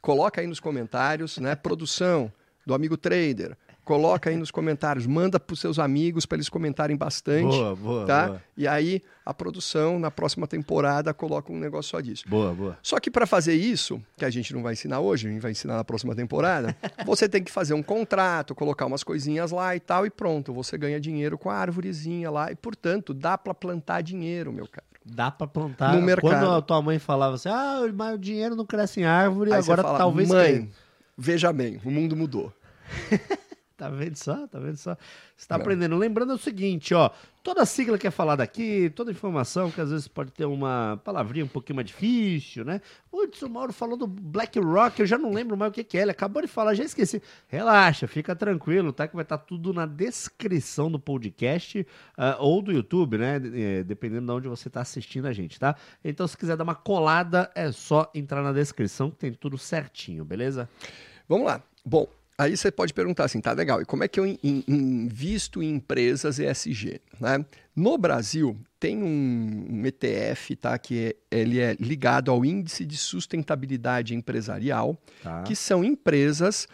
coloca 0.00 0.40
aí 0.40 0.46
nos 0.46 0.60
comentários, 0.60 1.38
né? 1.38 1.56
Produção 1.58 2.32
do 2.64 2.74
amigo 2.74 2.96
trader. 2.96 3.58
Coloca 3.84 4.30
aí 4.30 4.36
nos 4.36 4.52
comentários, 4.52 5.06
manda 5.06 5.40
para 5.40 5.52
os 5.52 5.58
seus 5.58 5.76
amigos 5.78 6.24
para 6.24 6.36
eles 6.36 6.48
comentarem 6.48 6.96
bastante. 6.96 7.56
Boa, 7.56 7.74
boa, 7.74 8.06
tá? 8.06 8.26
boa. 8.28 8.42
E 8.56 8.68
aí 8.68 9.02
a 9.26 9.34
produção 9.34 9.98
na 9.98 10.08
próxima 10.08 10.46
temporada 10.46 11.12
coloca 11.12 11.52
um 11.52 11.58
negócio 11.58 11.90
só 11.90 12.00
disso. 12.00 12.24
Boa, 12.28 12.54
boa. 12.54 12.78
Só 12.80 13.00
que 13.00 13.10
para 13.10 13.26
fazer 13.26 13.54
isso, 13.54 14.00
que 14.16 14.24
a 14.24 14.30
gente 14.30 14.54
não 14.54 14.62
vai 14.62 14.74
ensinar 14.74 15.00
hoje, 15.00 15.26
a 15.26 15.30
gente 15.32 15.40
vai 15.40 15.50
ensinar 15.50 15.74
na 15.74 15.82
próxima 15.82 16.14
temporada, 16.14 16.76
você 17.04 17.28
tem 17.28 17.42
que 17.42 17.50
fazer 17.50 17.74
um 17.74 17.82
contrato, 17.82 18.54
colocar 18.54 18.86
umas 18.86 19.02
coisinhas 19.02 19.50
lá 19.50 19.74
e 19.74 19.80
tal, 19.80 20.06
e 20.06 20.10
pronto, 20.10 20.52
você 20.52 20.78
ganha 20.78 21.00
dinheiro 21.00 21.36
com 21.36 21.50
a 21.50 21.56
árvorezinha 21.56 22.30
lá. 22.30 22.52
E, 22.52 22.54
portanto, 22.54 23.12
dá 23.12 23.36
para 23.36 23.52
plantar 23.52 24.00
dinheiro, 24.00 24.52
meu 24.52 24.68
cara. 24.68 24.86
Dá 25.04 25.28
pra 25.28 25.48
plantar. 25.48 25.92
No 25.94 26.00
mercado. 26.00 26.30
Quando 26.30 26.50
a 26.52 26.62
tua 26.62 26.80
mãe 26.80 27.00
falava 27.00 27.34
assim, 27.34 27.48
ah, 27.48 27.80
mas 27.92 28.14
o 28.14 28.18
dinheiro 28.18 28.54
não 28.54 28.64
cresce 28.64 29.00
em 29.00 29.04
árvore, 29.04 29.52
Aí 29.52 29.58
agora 29.58 29.82
fala, 29.82 29.98
talvez... 29.98 30.28
mãe, 30.28 30.62
cresça." 30.66 30.78
veja 31.18 31.52
bem, 31.52 31.80
o 31.84 31.90
mundo 31.90 32.14
mudou. 32.14 32.52
Tá 33.82 33.88
vendo 33.88 34.14
só? 34.14 34.46
Tá 34.46 34.60
vendo 34.60 34.76
só? 34.76 34.96
Você 35.36 35.48
tá 35.48 35.56
Não. 35.56 35.62
aprendendo. 35.62 35.96
Lembrando 35.98 36.34
o 36.34 36.38
seguinte, 36.38 36.94
ó. 36.94 37.10
Toda 37.42 37.66
sigla 37.66 37.98
que 37.98 38.06
é 38.06 38.12
falada 38.12 38.40
aqui, 38.40 38.88
toda 38.90 39.10
informação 39.10 39.72
que 39.72 39.80
às 39.80 39.90
vezes 39.90 40.06
pode 40.06 40.30
ter 40.30 40.44
uma 40.44 41.00
palavrinha 41.04 41.44
um 41.44 41.48
pouquinho 41.48 41.74
mais 41.74 41.88
difícil, 41.88 42.64
né? 42.64 42.80
Putz, 43.10 43.42
o 43.42 43.50
Mauro 43.50 43.72
falou 43.72 43.96
do 43.96 44.06
Black 44.06 44.56
Rock, 44.60 45.00
eu 45.00 45.06
já 45.06 45.18
não 45.18 45.32
lembro 45.32 45.56
mais 45.56 45.70
o 45.70 45.74
que, 45.74 45.82
que 45.82 45.98
é. 45.98 46.02
Ele 46.02 46.12
acabou 46.12 46.40
de 46.40 46.46
falar, 46.46 46.74
já 46.74 46.84
esqueci. 46.84 47.20
Relaxa, 47.48 48.06
fica 48.06 48.36
tranquilo, 48.36 48.92
tá? 48.92 49.08
Que 49.08 49.16
vai 49.16 49.24
estar 49.24 49.38
tudo 49.38 49.72
na 49.72 49.84
descrição 49.84 50.88
do 50.88 51.00
podcast 51.00 51.84
ah, 52.16 52.36
ou 52.38 52.62
do 52.62 52.70
YouTube, 52.70 53.18
né? 53.18 53.40
Eh, 53.52 53.82
Dependendo 53.82 54.26
de 54.26 54.32
onde 54.32 54.48
você 54.48 54.70
tá 54.70 54.80
assistindo 54.80 55.26
a 55.26 55.32
gente, 55.32 55.58
tá? 55.58 55.74
Então, 56.04 56.28
se 56.28 56.36
quiser 56.38 56.56
dar 56.56 56.62
uma 56.62 56.76
colada, 56.76 57.50
é 57.56 57.72
só 57.72 58.08
entrar 58.14 58.44
na 58.44 58.52
descrição 58.52 59.10
que 59.10 59.16
tem 59.16 59.32
tudo 59.32 59.58
certinho, 59.58 60.24
beleza? 60.24 60.68
Vamos 61.28 61.46
lá. 61.46 61.60
Bom, 61.84 62.06
aí 62.42 62.56
você 62.56 62.70
pode 62.70 62.92
perguntar 62.94 63.24
assim, 63.24 63.40
tá 63.40 63.52
legal, 63.52 63.80
e 63.80 63.84
como 63.84 64.04
é 64.04 64.08
que 64.08 64.18
eu 64.20 64.26
in- 64.26 64.38
in- 64.42 64.64
invisto 64.68 65.62
em 65.62 65.70
empresas 65.74 66.38
ESG? 66.38 67.00
Né? 67.20 67.44
No 67.74 67.96
Brasil, 67.96 68.56
tem 68.78 69.02
um, 69.02 69.82
ETF, 69.86 70.56
tá, 70.56 70.76
que 70.78 71.14
é- 71.30 71.36
ele 71.36 71.58
é 71.60 71.74
ligado 71.80 72.30
ao 72.30 72.44
Índice 72.44 72.84
de 72.84 72.96
Sustentabilidade 72.96 74.14
Empresarial, 74.14 75.00
Tá. 75.22 75.42
que 75.42 75.54
são 75.56 75.82
empresas 75.84 76.66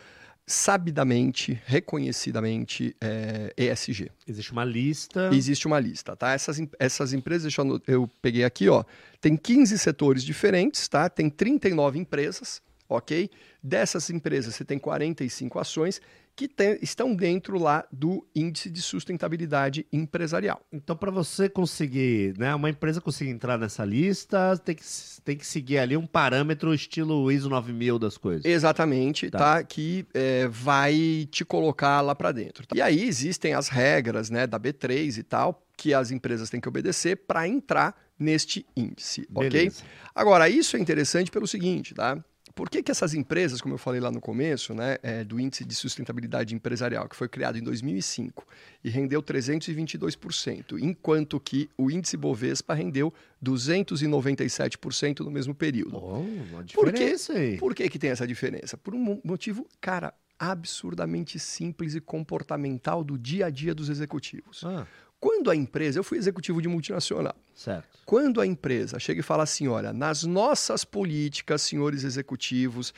sabidamente, 0.51 1.61
reconhecidamente 1.67 2.97
é, 3.03 3.53
ESG. 3.57 4.11
Existe 4.27 4.51
uma 4.51 4.65
lista. 4.65 5.29
Existe 5.33 5.67
uma 5.67 5.79
lista, 5.79 6.17
tá? 6.17 6.33
Essas, 6.33 6.59
essas 6.79 7.13
empresas, 7.13 7.43
deixa 7.43 7.61
eu, 7.61 7.81
eu 7.87 8.09
peguei 8.23 8.45
aqui, 8.45 8.67
ó, 8.69 8.83
tem 9.21 9.37
15 9.37 9.79
setores 9.79 10.25
diferentes, 10.25 10.89
tá? 10.89 11.09
Tem 11.11 11.29
39 11.29 11.99
empresas, 11.99 12.63
ok? 12.89 13.29
Dessas 13.63 14.09
empresas, 14.11 14.55
você 14.55 14.65
tem 14.65 14.79
45 14.79 15.59
ações 15.59 16.01
que 16.35 16.47
tem- 16.47 16.79
estão 16.81 17.17
dentro 17.17 17.59
lá 17.59 17.85
do 17.93 18.25
índice 18.33 18.71
de 18.71 18.81
sustentabilidade 18.81 19.85
empresarial. 19.93 20.61
Então, 20.73 20.97
para 20.97 21.11
você 21.11 21.49
conseguir, 21.49 22.39
né, 22.39 22.55
uma 22.55 22.71
empresa 22.71 23.01
conseguir 23.01 23.31
entrar 23.31 23.59
nessa 23.59 23.85
lista, 23.85 24.57
tem 24.65 24.77
que, 24.77 24.85
tem 25.25 25.37
que 25.37 25.45
seguir 25.45 25.79
ali 25.79 25.97
um 25.97 26.07
parâmetro 26.07 26.73
estilo 26.73 27.31
ISO 27.33 27.49
9000 27.49 27.99
das 27.99 28.17
coisas. 28.17 28.45
Exatamente, 28.45 29.29
Tá. 29.31 29.39
tá? 29.39 29.65
Que 29.65 30.07
é, 30.15 30.47
vai 30.47 31.27
te 31.29 31.45
colocar 31.45 32.01
lá 32.03 32.15
para 32.15 32.31
dentro. 32.31 32.65
E 32.73 32.81
aí 32.81 33.03
existem 33.03 33.55
as 33.55 33.69
regras, 33.69 34.31
né, 34.31 34.47
da 34.47 34.61
B3 34.61 35.19
e 35.19 35.25
tal, 35.25 35.67
que 35.77 35.93
as 35.93 36.13
empresas 36.13 36.49
têm 36.49 36.61
que 36.61 36.69
obedecer 36.69 37.17
para 37.27 37.49
entrar 37.49 38.01
neste 38.17 38.65
índice, 38.77 39.29
ok? 39.35 39.49
Beleza. 39.51 39.83
Agora, 40.15 40.49
isso 40.49 40.77
é 40.77 40.81
interessante 40.81 41.31
pelo 41.33 41.47
seguinte, 41.49 41.95
tá? 41.95 42.23
Por 42.59 42.69
que, 42.69 42.83
que 42.83 42.91
essas 42.91 43.15
empresas, 43.15 43.61
como 43.61 43.75
eu 43.75 43.79
falei 43.79 44.01
lá 44.01 44.11
no 44.11 44.21
começo, 44.21 44.75
né, 44.75 44.99
é, 45.01 45.23
do 45.23 45.39
Índice 45.39 45.65
de 45.65 45.77
Sustentabilidade 45.77 46.57
Empresarial, 46.57 47.09
que 47.09 47.15
foi 47.15 47.29
criado 47.29 47.57
em 47.57 47.63
2005 47.63 48.45
e 48.83 48.91
rendeu 48.91 49.23
322%, 49.23 50.77
enquanto 50.81 51.39
que 51.39 51.71
o 51.79 51.89
índice 51.89 52.17
Bovespa 52.17 52.75
rendeu 52.75 53.15
297% 53.41 55.21
no 55.21 55.31
mesmo 55.31 55.55
período? 55.55 55.93
Bom, 56.01 56.23
uma 56.51 56.65
Por 56.75 56.91
diferença 56.93 57.33
aí. 57.33 57.57
Por 57.59 57.75
que, 57.77 57.89
que 57.89 57.99
tem 57.99 58.11
essa 58.11 58.27
diferença? 58.27 58.77
Por 58.77 58.93
um 58.95 58.99
mo- 58.99 59.21
motivo, 59.25 59.67
cara, 59.81 60.13
absurdamente 60.39 61.39
simples 61.39 61.95
e 61.95 62.01
comportamental 62.01 63.03
do 63.03 63.19
dia 63.19 63.47
a 63.47 63.51
dia 63.51 63.75
dos 63.75 63.89
executivos. 63.89 64.63
Ah, 64.65 64.87
Quando 65.21 65.51
a 65.51 65.57
empresa, 65.57 65.99
eu 65.99 66.05
fui 66.05 66.17
executivo 66.17 66.63
de 66.63 66.69
multinacional, 66.69 67.35
certo. 67.55 67.99
quando 68.07 68.41
a 68.41 68.47
empresa 68.47 68.99
chega 68.99 69.21
e 69.21 69.23
fala 69.23 69.43
assim, 69.43 69.67
olha, 69.67 69.93
nas 69.93 70.23
nossas 70.23 70.85
políticas, 70.85 71.63
senhores 71.63 72.05
executivos, 72.05 72.95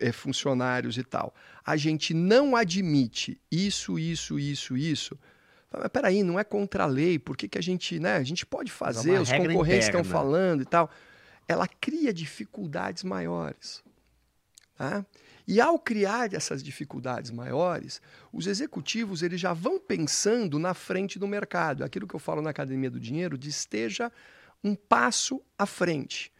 eh, 0.00 0.10
funcionários 0.10 0.98
e 0.98 1.04
tal, 1.04 1.32
a 1.64 1.76
gente 1.76 2.12
não 2.12 2.56
admite 2.56 3.40
isso, 3.50 3.98
isso, 3.98 4.38
isso, 4.38 4.76
isso. 4.76 5.18
Mas 5.72 5.88
peraí, 5.88 6.22
não 6.22 6.38
é 6.38 6.44
contra 6.44 6.84
a 6.84 6.86
lei, 6.86 7.18
por 7.18 7.36
que, 7.36 7.48
que 7.48 7.58
a 7.58 7.62
gente, 7.62 7.98
né? 7.98 8.16
A 8.16 8.22
gente 8.22 8.44
pode 8.44 8.70
fazer, 8.70 9.12
uma 9.12 9.22
os 9.22 9.32
concorrentes 9.32 9.86
estão 9.86 10.00
interna. 10.00 10.18
falando 10.18 10.62
e 10.62 10.66
tal. 10.66 10.90
Ela 11.48 11.66
cria 11.66 12.12
dificuldades 12.12 13.02
maiores. 13.02 13.82
Tá? 14.76 15.04
E 15.52 15.60
ao 15.60 15.78
criar 15.78 16.32
essas 16.32 16.62
dificuldades 16.62 17.30
maiores, 17.30 18.00
os 18.32 18.46
executivos 18.46 19.22
eles 19.22 19.38
já 19.38 19.52
vão 19.52 19.78
pensando 19.78 20.58
na 20.58 20.72
frente 20.72 21.18
do 21.18 21.28
mercado. 21.28 21.84
Aquilo 21.84 22.08
que 22.08 22.16
eu 22.16 22.18
falo 22.18 22.40
na 22.40 22.48
Academia 22.48 22.90
do 22.90 22.98
Dinheiro, 22.98 23.36
de 23.36 23.50
esteja 23.50 24.10
um 24.64 24.74
passo 24.74 25.42
à 25.58 25.66
frente. 25.66 26.32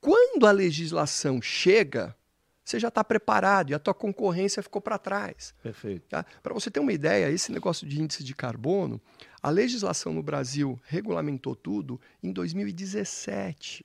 Quando 0.00 0.46
a 0.46 0.50
legislação 0.50 1.42
chega, 1.42 2.16
você 2.64 2.80
já 2.80 2.88
está 2.88 3.04
preparado 3.04 3.68
e 3.68 3.74
a 3.74 3.78
tua 3.78 3.92
concorrência 3.92 4.62
ficou 4.62 4.80
para 4.80 4.96
trás. 4.96 5.54
Perfeito. 5.62 6.08
Tá? 6.08 6.24
Para 6.42 6.54
você 6.54 6.70
ter 6.70 6.80
uma 6.80 6.94
ideia, 6.94 7.30
esse 7.30 7.52
negócio 7.52 7.86
de 7.86 8.00
índice 8.00 8.24
de 8.24 8.34
carbono, 8.34 8.98
a 9.42 9.50
legislação 9.50 10.14
no 10.14 10.22
Brasil 10.22 10.80
regulamentou 10.84 11.54
tudo 11.54 12.00
em 12.22 12.32
2017. 12.32 13.84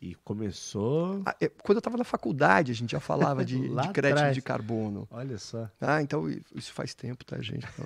E 0.00 0.14
começou. 0.16 1.22
Ah, 1.24 1.34
Quando 1.62 1.76
eu 1.76 1.78
estava 1.78 1.96
na 1.96 2.04
faculdade, 2.04 2.70
a 2.70 2.74
gente 2.74 2.90
já 2.92 3.00
falava 3.00 3.44
de, 3.44 3.56
de 3.68 3.88
crédito 3.92 4.18
atrás. 4.18 4.34
de 4.34 4.42
carbono. 4.42 5.08
Olha 5.10 5.38
só. 5.38 5.70
Ah, 5.80 6.02
então 6.02 6.28
isso 6.54 6.72
faz 6.72 6.94
tempo, 6.94 7.24
tá, 7.24 7.40
gente? 7.40 7.66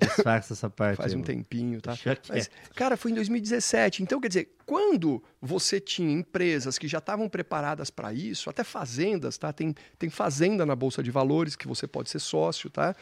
Disfarça 0.00 0.54
essa 0.54 0.70
parte. 0.70 0.96
faz 0.96 1.12
aí, 1.12 1.18
um 1.18 1.22
tempinho, 1.22 1.80
tá? 1.80 1.94
Mas, 2.28 2.50
cara, 2.74 2.96
foi 2.96 3.10
em 3.10 3.14
2017. 3.14 4.02
Então, 4.02 4.20
quer 4.20 4.28
dizer, 4.28 4.56
quando 4.64 5.22
você 5.40 5.78
tinha 5.78 6.10
empresas 6.10 6.78
que 6.78 6.88
já 6.88 6.98
estavam 6.98 7.28
preparadas 7.28 7.90
para 7.90 8.12
isso, 8.12 8.48
até 8.48 8.64
fazendas, 8.64 9.36
tá? 9.36 9.52
Tem, 9.52 9.74
tem 9.98 10.08
fazenda 10.08 10.64
na 10.64 10.74
Bolsa 10.74 11.02
de 11.02 11.10
Valores 11.10 11.56
que 11.56 11.68
você 11.68 11.86
pode 11.86 12.08
ser 12.08 12.20
sócio, 12.20 12.70
tá? 12.70 12.94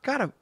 Cara, 0.00 0.32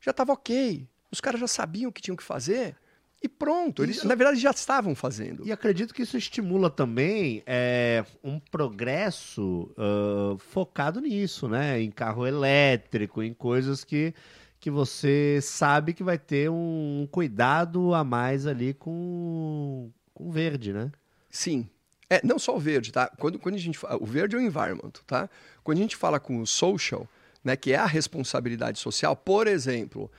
já 0.00 0.12
estava 0.12 0.32
ok. 0.32 0.86
Os 1.10 1.20
caras 1.20 1.40
já 1.40 1.48
sabiam 1.48 1.88
o 1.88 1.92
que 1.92 2.02
tinham 2.02 2.16
que 2.16 2.22
fazer 2.22 2.76
e 3.22 3.28
pronto. 3.28 3.82
Eles, 3.82 3.96
Isso- 3.98 4.06
na 4.08 4.14
verdade, 4.14 4.40
já 4.40 4.50
estavam 4.50 4.94
fazendo. 4.94 5.46
E 5.46 5.50
acredito 5.52 5.92
que 5.92 6.02
isso 6.02 6.16
estimula 6.16 6.70
também 6.70 7.42
é, 7.46 8.04
um 8.22 8.38
progresso 8.38 9.70
ah, 9.76 10.36
focado 10.38 11.00
nisso, 11.00 11.48
né? 11.48 11.80
Em 11.80 11.90
carro 11.90 12.26
elétrico, 12.26 13.22
em 13.22 13.34
coisas 13.34 13.82
que, 13.84 14.14
que 14.60 14.70
você 14.70 15.40
sabe 15.42 15.92
que 15.92 16.04
vai 16.04 16.18
ter 16.18 16.48
um 16.50 17.08
cuidado 17.10 17.92
a 17.94 18.04
mais 18.04 18.46
ali 18.46 18.72
com, 18.74 19.90
com 20.14 20.30
verde, 20.30 20.72
né? 20.72 20.90
Sim. 21.30 21.68
É, 22.10 22.24
não 22.24 22.38
só 22.38 22.56
o 22.56 22.60
verde, 22.60 22.90
tá? 22.92 23.10
Quando, 23.18 23.38
quando 23.38 23.56
a 23.56 23.58
gente 23.58 23.76
fala, 23.76 24.02
o 24.02 24.06
verde 24.06 24.34
é 24.34 24.38
o 24.38 24.42
environment, 24.42 24.92
tá? 25.06 25.28
Quando 25.62 25.78
a 25.78 25.80
gente 25.82 25.96
fala 25.96 26.18
com 26.18 26.40
o 26.40 26.46
social, 26.46 27.06
né, 27.44 27.54
que 27.54 27.72
é 27.72 27.76
a 27.76 27.84
responsabilidade 27.84 28.78
social, 28.78 29.14
por 29.14 29.46
exemplo, 29.46 30.10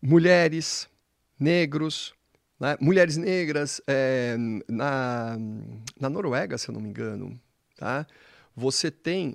mulheres, 0.00 0.88
negros, 1.40 2.14
né, 2.58 2.76
mulheres 2.80 3.16
negras, 3.16 3.80
é, 3.86 4.36
na, 4.68 5.36
na 6.00 6.08
Noruega, 6.08 6.56
se 6.56 6.68
eu 6.68 6.72
não 6.72 6.80
me 6.80 6.88
engano, 6.88 7.38
tá? 7.76 8.06
Você 8.56 8.90
tem 8.90 9.34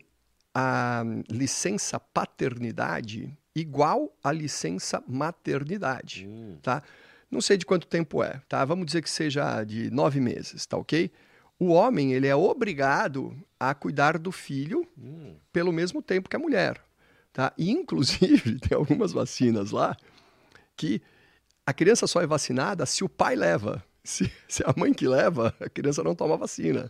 a 0.53 1.03
licença 1.29 1.99
paternidade 1.99 3.31
igual 3.55 4.15
a 4.23 4.31
licença 4.31 5.03
maternidade, 5.07 6.25
Hum, 6.27 6.57
tá? 6.61 6.81
Não 7.29 7.41
sei 7.41 7.57
de 7.57 7.65
quanto 7.65 7.85
tempo 7.85 8.23
é, 8.23 8.41
tá? 8.49 8.65
Vamos 8.65 8.87
dizer 8.87 9.03
que 9.03 9.09
seja 9.09 9.63
de 9.63 9.91
nove 9.91 10.19
meses, 10.19 10.65
tá 10.65 10.77
ok? 10.77 11.11
O 11.59 11.67
homem, 11.67 12.13
ele 12.13 12.25
é 12.25 12.35
obrigado 12.35 13.35
a 13.59 13.75
cuidar 13.75 14.17
do 14.17 14.31
filho 14.31 14.87
hum. 14.97 15.35
pelo 15.53 15.71
mesmo 15.71 16.01
tempo 16.01 16.29
que 16.29 16.35
a 16.35 16.39
mulher, 16.39 16.81
tá? 17.31 17.53
E, 17.57 17.69
inclusive, 17.69 18.57
tem 18.67 18.75
algumas 18.75 19.11
vacinas 19.11 19.71
lá 19.71 19.95
que 20.75 21.01
a 21.69 21.73
criança 21.73 22.07
só 22.07 22.19
é 22.19 22.25
vacinada 22.25 22.83
se 22.83 23.03
o 23.03 23.09
pai 23.09 23.35
leva. 23.35 23.83
Se, 24.03 24.31
se 24.49 24.63
a 24.65 24.73
mãe 24.75 24.91
que 24.91 25.07
leva, 25.07 25.53
a 25.59 25.69
criança 25.69 26.03
não 26.03 26.15
toma 26.15 26.35
vacina. 26.35 26.89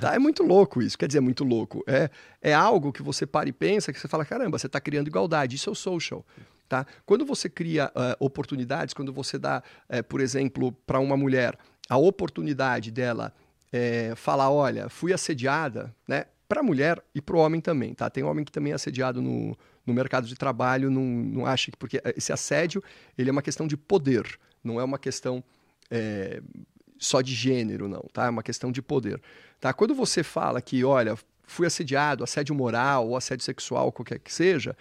Tá? 0.00 0.14
É 0.14 0.18
muito 0.18 0.44
louco 0.44 0.80
isso. 0.80 0.96
Quer 0.96 1.08
dizer, 1.08 1.18
é 1.18 1.20
muito 1.20 1.42
louco. 1.42 1.82
É, 1.88 2.08
é 2.40 2.54
algo 2.54 2.92
que 2.92 3.02
você 3.02 3.26
para 3.26 3.48
e 3.48 3.52
pensa, 3.52 3.92
que 3.92 3.98
você 3.98 4.06
fala, 4.06 4.24
caramba, 4.24 4.56
você 4.56 4.68
está 4.68 4.80
criando 4.80 5.08
igualdade. 5.08 5.56
Isso 5.56 5.68
é 5.68 5.72
o 5.72 5.74
social. 5.74 6.24
Tá? 6.68 6.86
Quando 7.04 7.26
você 7.26 7.48
cria 7.48 7.90
eh, 7.94 8.16
oportunidades, 8.20 8.94
quando 8.94 9.12
você 9.12 9.38
dá, 9.38 9.60
eh, 9.88 10.02
por 10.02 10.20
exemplo, 10.20 10.70
para 10.86 11.00
uma 11.00 11.16
mulher 11.16 11.58
a 11.88 11.98
oportunidade 11.98 12.90
dela 12.92 13.34
eh, 13.72 14.14
falar, 14.14 14.50
olha, 14.50 14.88
fui 14.88 15.12
assediada, 15.12 15.94
né? 16.06 16.26
Para 16.48 16.60
a 16.60 16.62
mulher 16.62 17.02
e 17.14 17.20
para 17.20 17.36
o 17.36 17.40
homem 17.40 17.60
também, 17.60 17.92
tá? 17.92 18.08
Tem 18.08 18.22
homem 18.22 18.44
que 18.44 18.52
também 18.52 18.72
é 18.72 18.76
assediado 18.76 19.20
no, 19.20 19.54
no 19.86 19.92
mercado 19.92 20.26
de 20.26 20.34
trabalho, 20.34 20.90
não, 20.90 21.02
não 21.02 21.46
acha 21.46 21.70
que 21.70 21.76
porque 21.76 22.00
esse 22.16 22.32
assédio 22.32 22.82
ele 23.16 23.30
é 23.30 23.32
uma 23.32 23.42
questão 23.42 23.66
de 23.66 23.76
poder, 23.76 24.38
não 24.62 24.80
é 24.80 24.84
uma 24.84 24.98
questão 24.98 25.42
eh, 25.90 26.40
só 26.98 27.20
de 27.20 27.34
gênero, 27.34 27.88
não, 27.88 28.02
tá? 28.12 28.26
É 28.26 28.30
uma 28.30 28.42
questão 28.42 28.70
de 28.70 28.80
poder. 28.80 29.20
Tá? 29.60 29.72
Quando 29.72 29.94
você 29.94 30.22
fala 30.22 30.62
que, 30.62 30.84
olha, 30.84 31.18
fui 31.44 31.66
assediado, 31.66 32.22
assédio 32.22 32.54
moral 32.54 33.08
ou 33.08 33.16
assédio 33.16 33.44
sexual, 33.44 33.90
qualquer 33.90 34.20
que 34.20 34.32
seja, 34.32 34.76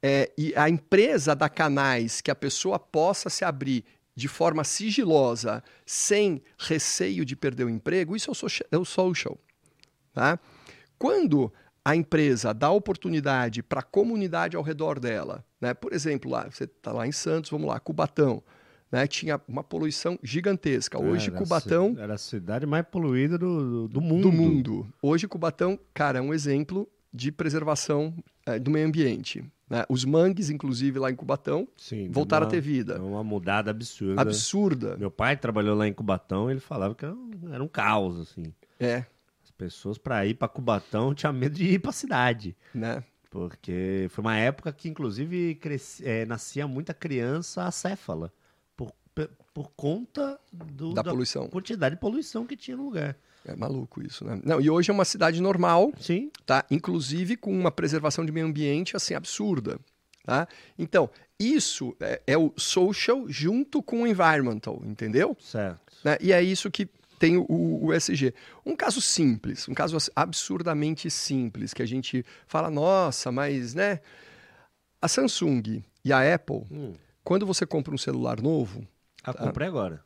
é, 0.00 0.30
e 0.38 0.54
a 0.54 0.68
empresa 0.68 1.34
dá 1.34 1.48
canais 1.48 2.20
que 2.20 2.30
a 2.30 2.34
pessoa 2.34 2.78
possa 2.78 3.28
se 3.28 3.44
abrir 3.44 3.84
de 4.14 4.28
forma 4.28 4.62
sigilosa, 4.62 5.64
sem 5.84 6.40
receio 6.56 7.24
de 7.24 7.34
perder 7.34 7.64
o 7.64 7.70
emprego, 7.70 8.14
isso 8.14 8.30
é 8.30 8.76
o, 8.76 8.80
é 8.80 8.84
social. 8.84 9.36
Tá? 10.12 10.38
Quando 10.96 11.52
a 11.84 11.94
empresa 11.94 12.54
dá 12.54 12.70
oportunidade 12.70 13.62
para 13.62 13.80
a 13.80 13.82
comunidade 13.82 14.56
ao 14.56 14.62
redor 14.62 14.98
dela, 14.98 15.44
né? 15.60 15.74
por 15.74 15.92
exemplo, 15.92 16.30
lá, 16.30 16.48
você 16.50 16.64
está 16.64 16.92
lá 16.92 17.06
em 17.06 17.12
Santos, 17.12 17.50
vamos 17.50 17.68
lá, 17.68 17.78
Cubatão, 17.78 18.42
né? 18.90 19.06
tinha 19.06 19.40
uma 19.46 19.62
poluição 19.62 20.18
gigantesca. 20.22 20.98
Hoje, 20.98 21.28
Era 21.28 21.38
Cubatão 21.38 21.94
Era 21.98 22.14
a 22.14 22.18
cidade 22.18 22.64
mais 22.66 22.86
poluída 22.86 23.36
do, 23.36 23.86
do 23.88 24.00
mundo. 24.00 24.22
do 24.22 24.32
mundo. 24.32 24.86
Hoje, 25.02 25.28
Cubatão, 25.28 25.78
cara, 25.92 26.18
é 26.18 26.22
um 26.22 26.32
exemplo 26.32 26.88
de 27.12 27.30
preservação 27.30 28.14
eh, 28.46 28.58
do 28.58 28.70
meio 28.70 28.86
ambiente. 28.86 29.44
né? 29.70 29.84
Os 29.88 30.04
mangues, 30.04 30.50
inclusive, 30.50 30.98
lá 30.98 31.10
em 31.10 31.14
Cubatão, 31.14 31.68
Sim, 31.76 32.08
voltaram 32.10 32.44
uma- 32.44 32.48
a 32.48 32.50
ter 32.50 32.60
vida. 32.60 33.00
Uma 33.02 33.22
mudada 33.22 33.70
absurda. 33.70 34.20
Absurda. 34.20 34.96
Meu 34.96 35.10
pai 35.10 35.36
trabalhou 35.36 35.76
lá 35.76 35.86
em 35.86 35.92
Cubatão, 35.92 36.50
ele 36.50 36.60
falava 36.60 36.94
que 36.94 37.04
era 37.04 37.14
um, 37.14 37.30
era 37.52 37.62
um 37.62 37.68
caos, 37.68 38.18
assim. 38.20 38.52
É, 38.80 39.04
pessoas 39.56 39.98
para 39.98 40.24
ir 40.26 40.34
para 40.34 40.48
Cubatão 40.48 41.14
tinham 41.14 41.32
medo 41.32 41.54
de 41.56 41.64
ir 41.64 41.78
para 41.78 41.92
cidade. 41.92 42.56
né? 42.74 43.02
Porque 43.30 44.06
foi 44.10 44.22
uma 44.22 44.36
época 44.36 44.72
que, 44.72 44.88
inclusive, 44.88 45.56
cresci- 45.56 46.04
eh, 46.06 46.24
nascia 46.24 46.68
muita 46.68 46.94
criança 46.94 47.64
acéfala. 47.64 48.32
Por, 48.76 48.92
por 49.52 49.70
conta 49.76 50.40
do- 50.52 50.92
Da 50.92 51.02
poluição. 51.04 51.48
quantidade 51.48 51.94
de 51.96 52.00
poluição 52.00 52.44
que 52.46 52.56
tinha 52.56 52.76
no 52.76 52.84
lugar. 52.84 53.16
É 53.44 53.54
maluco 53.54 54.02
isso, 54.02 54.24
né? 54.24 54.40
Não, 54.44 54.60
e 54.60 54.68
hoje 54.70 54.90
é 54.90 54.94
uma 54.94 55.04
cidade 55.04 55.40
normal, 55.40 55.92
Sim. 56.00 56.30
tá? 56.46 56.64
Inclusive 56.70 57.36
com 57.36 57.52
uma 57.56 57.70
preservação 57.70 58.24
de 58.24 58.32
meio 58.32 58.46
ambiente, 58.46 58.96
assim, 58.96 59.14
absurda, 59.14 59.78
tá? 60.24 60.48
Então, 60.78 61.10
isso 61.38 61.94
é, 62.00 62.22
é 62.26 62.38
o 62.38 62.52
social 62.56 63.28
junto 63.28 63.82
com 63.82 64.02
o 64.02 64.06
environmental, 64.06 64.80
entendeu? 64.84 65.36
Certo. 65.40 65.92
né? 66.04 66.16
E 66.20 66.32
é 66.32 66.42
isso 66.42 66.70
que 66.70 66.88
tem 67.18 67.36
o, 67.36 67.46
o 67.86 67.92
SG. 67.92 68.34
Um 68.64 68.74
caso 68.76 69.00
simples, 69.00 69.68
um 69.68 69.74
caso 69.74 69.96
absurdamente 70.14 71.10
simples, 71.10 71.72
que 71.72 71.82
a 71.82 71.86
gente 71.86 72.24
fala, 72.46 72.70
nossa, 72.70 73.30
mas, 73.32 73.74
né? 73.74 74.00
A 75.00 75.08
Samsung 75.08 75.82
e 76.04 76.12
a 76.12 76.34
Apple, 76.34 76.64
Hum. 76.70 76.94
quando 77.22 77.46
você 77.46 77.66
compra 77.66 77.94
um 77.94 77.98
celular 77.98 78.40
novo, 78.40 78.86
Ah, 79.22 79.32
comprei 79.34 79.68
agora. 79.68 80.02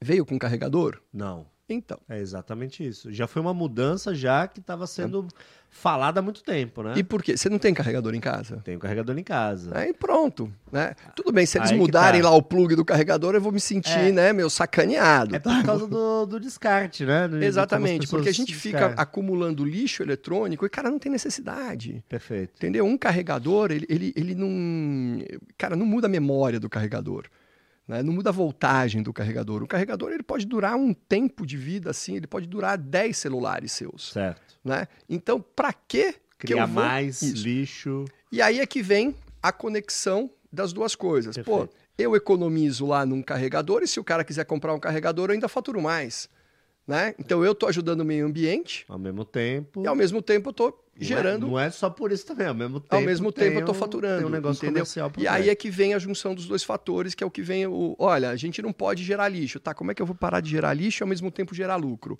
veio 0.00 0.24
com 0.24 0.38
carregador? 0.38 1.00
Não. 1.12 1.46
Então. 1.68 1.98
É 2.08 2.18
exatamente 2.18 2.86
isso. 2.86 3.10
Já 3.10 3.26
foi 3.26 3.40
uma 3.40 3.54
mudança 3.54 4.14
já 4.14 4.46
que 4.46 4.60
estava 4.60 4.86
sendo 4.86 5.26
falada 5.70 6.20
há 6.20 6.22
muito 6.22 6.42
tempo, 6.44 6.82
né? 6.82 6.92
E 6.96 7.02
por 7.02 7.22
quê? 7.22 7.36
Você 7.36 7.48
não 7.48 7.58
tem 7.58 7.72
carregador 7.72 8.14
em 8.14 8.20
casa? 8.20 8.58
Tem 8.62 8.76
o 8.76 8.78
carregador 8.78 9.18
em 9.18 9.22
casa. 9.24 9.70
Aí 9.74 9.92
pronto, 9.92 10.52
né? 10.70 10.94
Tudo 11.16 11.32
bem, 11.32 11.46
se 11.46 11.56
eles 11.58 11.70
Aí 11.72 11.78
mudarem 11.78 12.20
tá. 12.22 12.28
lá 12.28 12.36
o 12.36 12.42
plug 12.42 12.76
do 12.76 12.84
carregador, 12.84 13.34
eu 13.34 13.40
vou 13.40 13.50
me 13.50 13.58
sentir, 13.60 13.98
É. 13.98 14.12
né, 14.12 14.32
meu, 14.32 14.50
sacaneado. 14.50 15.34
É 15.34 15.38
por 15.38 15.62
causa 15.64 15.86
do, 15.86 16.26
do 16.26 16.38
descarte, 16.38 17.04
né? 17.06 17.26
Do- 17.26 17.42
Exatamente, 17.42 18.06
porque 18.08 18.28
a 18.28 18.32
gente 18.34 18.54
fica 18.54 18.88
acumulando 18.96 19.64
lixo 19.64 20.02
eletrônico 20.02 20.66
e, 20.66 20.68
cara, 20.68 20.90
não 20.90 20.98
tem 20.98 21.10
necessidade. 21.10 22.04
Perfeito. 22.08 22.52
Entendeu? 22.58 22.84
Um 22.84 22.96
carregador, 22.98 23.72
ele, 23.72 23.86
ele, 23.88 24.12
ele 24.14 24.34
não. 24.34 25.24
Cara, 25.56 25.74
não 25.74 25.86
muda 25.86 26.06
a 26.06 26.10
memória 26.10 26.60
do 26.60 26.68
carregador. 26.68 27.24
Né? 27.86 28.02
Não 28.02 28.12
muda 28.12 28.30
a 28.30 28.32
voltagem 28.32 29.02
do 29.02 29.12
carregador. 29.12 29.62
O 29.62 29.66
carregador 29.66 30.12
ele 30.12 30.22
pode 30.22 30.46
durar 30.46 30.76
um 30.76 30.92
tempo 30.92 31.46
de 31.46 31.56
vida 31.56 31.90
assim, 31.90 32.16
ele 32.16 32.26
pode 32.26 32.46
durar 32.46 32.78
10 32.78 33.16
celulares 33.16 33.72
seus. 33.72 34.12
Certo. 34.12 34.58
Né? 34.64 34.88
Então, 35.08 35.40
para 35.40 35.72
que 35.72 36.14
Criar 36.38 36.66
vou... 36.66 36.82
mais 36.82 37.22
Isso. 37.22 37.42
lixo. 37.42 38.04
E 38.30 38.42
aí 38.42 38.60
é 38.60 38.66
que 38.66 38.82
vem 38.82 39.14
a 39.42 39.52
conexão 39.52 40.30
das 40.52 40.72
duas 40.72 40.94
coisas. 40.94 41.36
Pô, 41.38 41.66
Perfeito. 41.66 41.76
eu 41.98 42.16
economizo 42.16 42.86
lá 42.86 43.04
num 43.04 43.22
carregador 43.22 43.82
e 43.82 43.88
se 43.88 43.98
o 44.00 44.04
cara 44.04 44.24
quiser 44.24 44.44
comprar 44.44 44.74
um 44.74 44.78
carregador, 44.78 45.28
eu 45.28 45.34
ainda 45.34 45.48
faturo 45.48 45.80
mais. 45.80 46.28
Né? 46.86 47.14
Então 47.18 47.42
eu 47.44 47.52
estou 47.52 47.68
ajudando 47.68 48.02
o 48.02 48.04
meio 48.04 48.26
ambiente 48.26 48.84
Ao 48.88 48.98
mesmo 48.98 49.24
tempo. 49.24 49.82
e 49.82 49.86
ao 49.86 49.94
mesmo 49.94 50.20
tempo 50.20 50.48
eu 50.48 50.50
estou 50.50 50.68
não 50.68 51.00
é- 51.00 51.04
gerando 51.04 51.46
Não 51.46 51.58
é, 51.58 51.70
só 51.70 51.88
por 51.88 52.12
isso 52.12 52.26
também. 52.26 52.46
Ao 52.46 52.54
mesmo 52.54 52.78
tempo. 52.78 52.94
ao 52.94 53.00
mesmo 53.00 53.32
tem 53.32 53.48
tempo 53.48 53.60
eu 53.60 53.64
tô 53.64 53.72
um- 53.72 53.74
faturando. 53.74 54.18
Tem 54.18 54.26
um 54.26 54.30
negócio 54.30 54.58
entendeu? 54.58 54.84
comercial 54.84 55.10
E 55.16 55.26
aí 55.26 55.48
é 55.48 55.54
que 55.54 55.70
vem 55.70 55.94
a 55.94 55.98
junção 55.98 56.34
dos 56.34 56.46
dois 56.46 56.62
fatores, 56.62 57.14
que 57.14 57.24
é 57.24 57.26
o 57.26 57.30
que 57.30 57.40
vem 57.40 57.66
o. 57.66 57.96
Olha, 57.98 58.28
a 58.28 58.36
gente 58.36 58.60
não 58.60 58.70
pode 58.72 59.02
gerar 59.02 59.28
lixo, 59.28 59.58
tá? 59.58 59.72
Como 59.72 59.90
é 59.90 59.94
que 59.94 60.02
eu 60.02 60.06
vou 60.06 60.14
parar 60.14 60.40
de 60.40 60.50
gerar 60.50 60.74
lixo 60.74 61.02
e 61.02 61.04
ao 61.04 61.08
mesmo 61.08 61.30
tempo 61.30 61.54
gerar 61.54 61.76
lucro? 61.76 62.18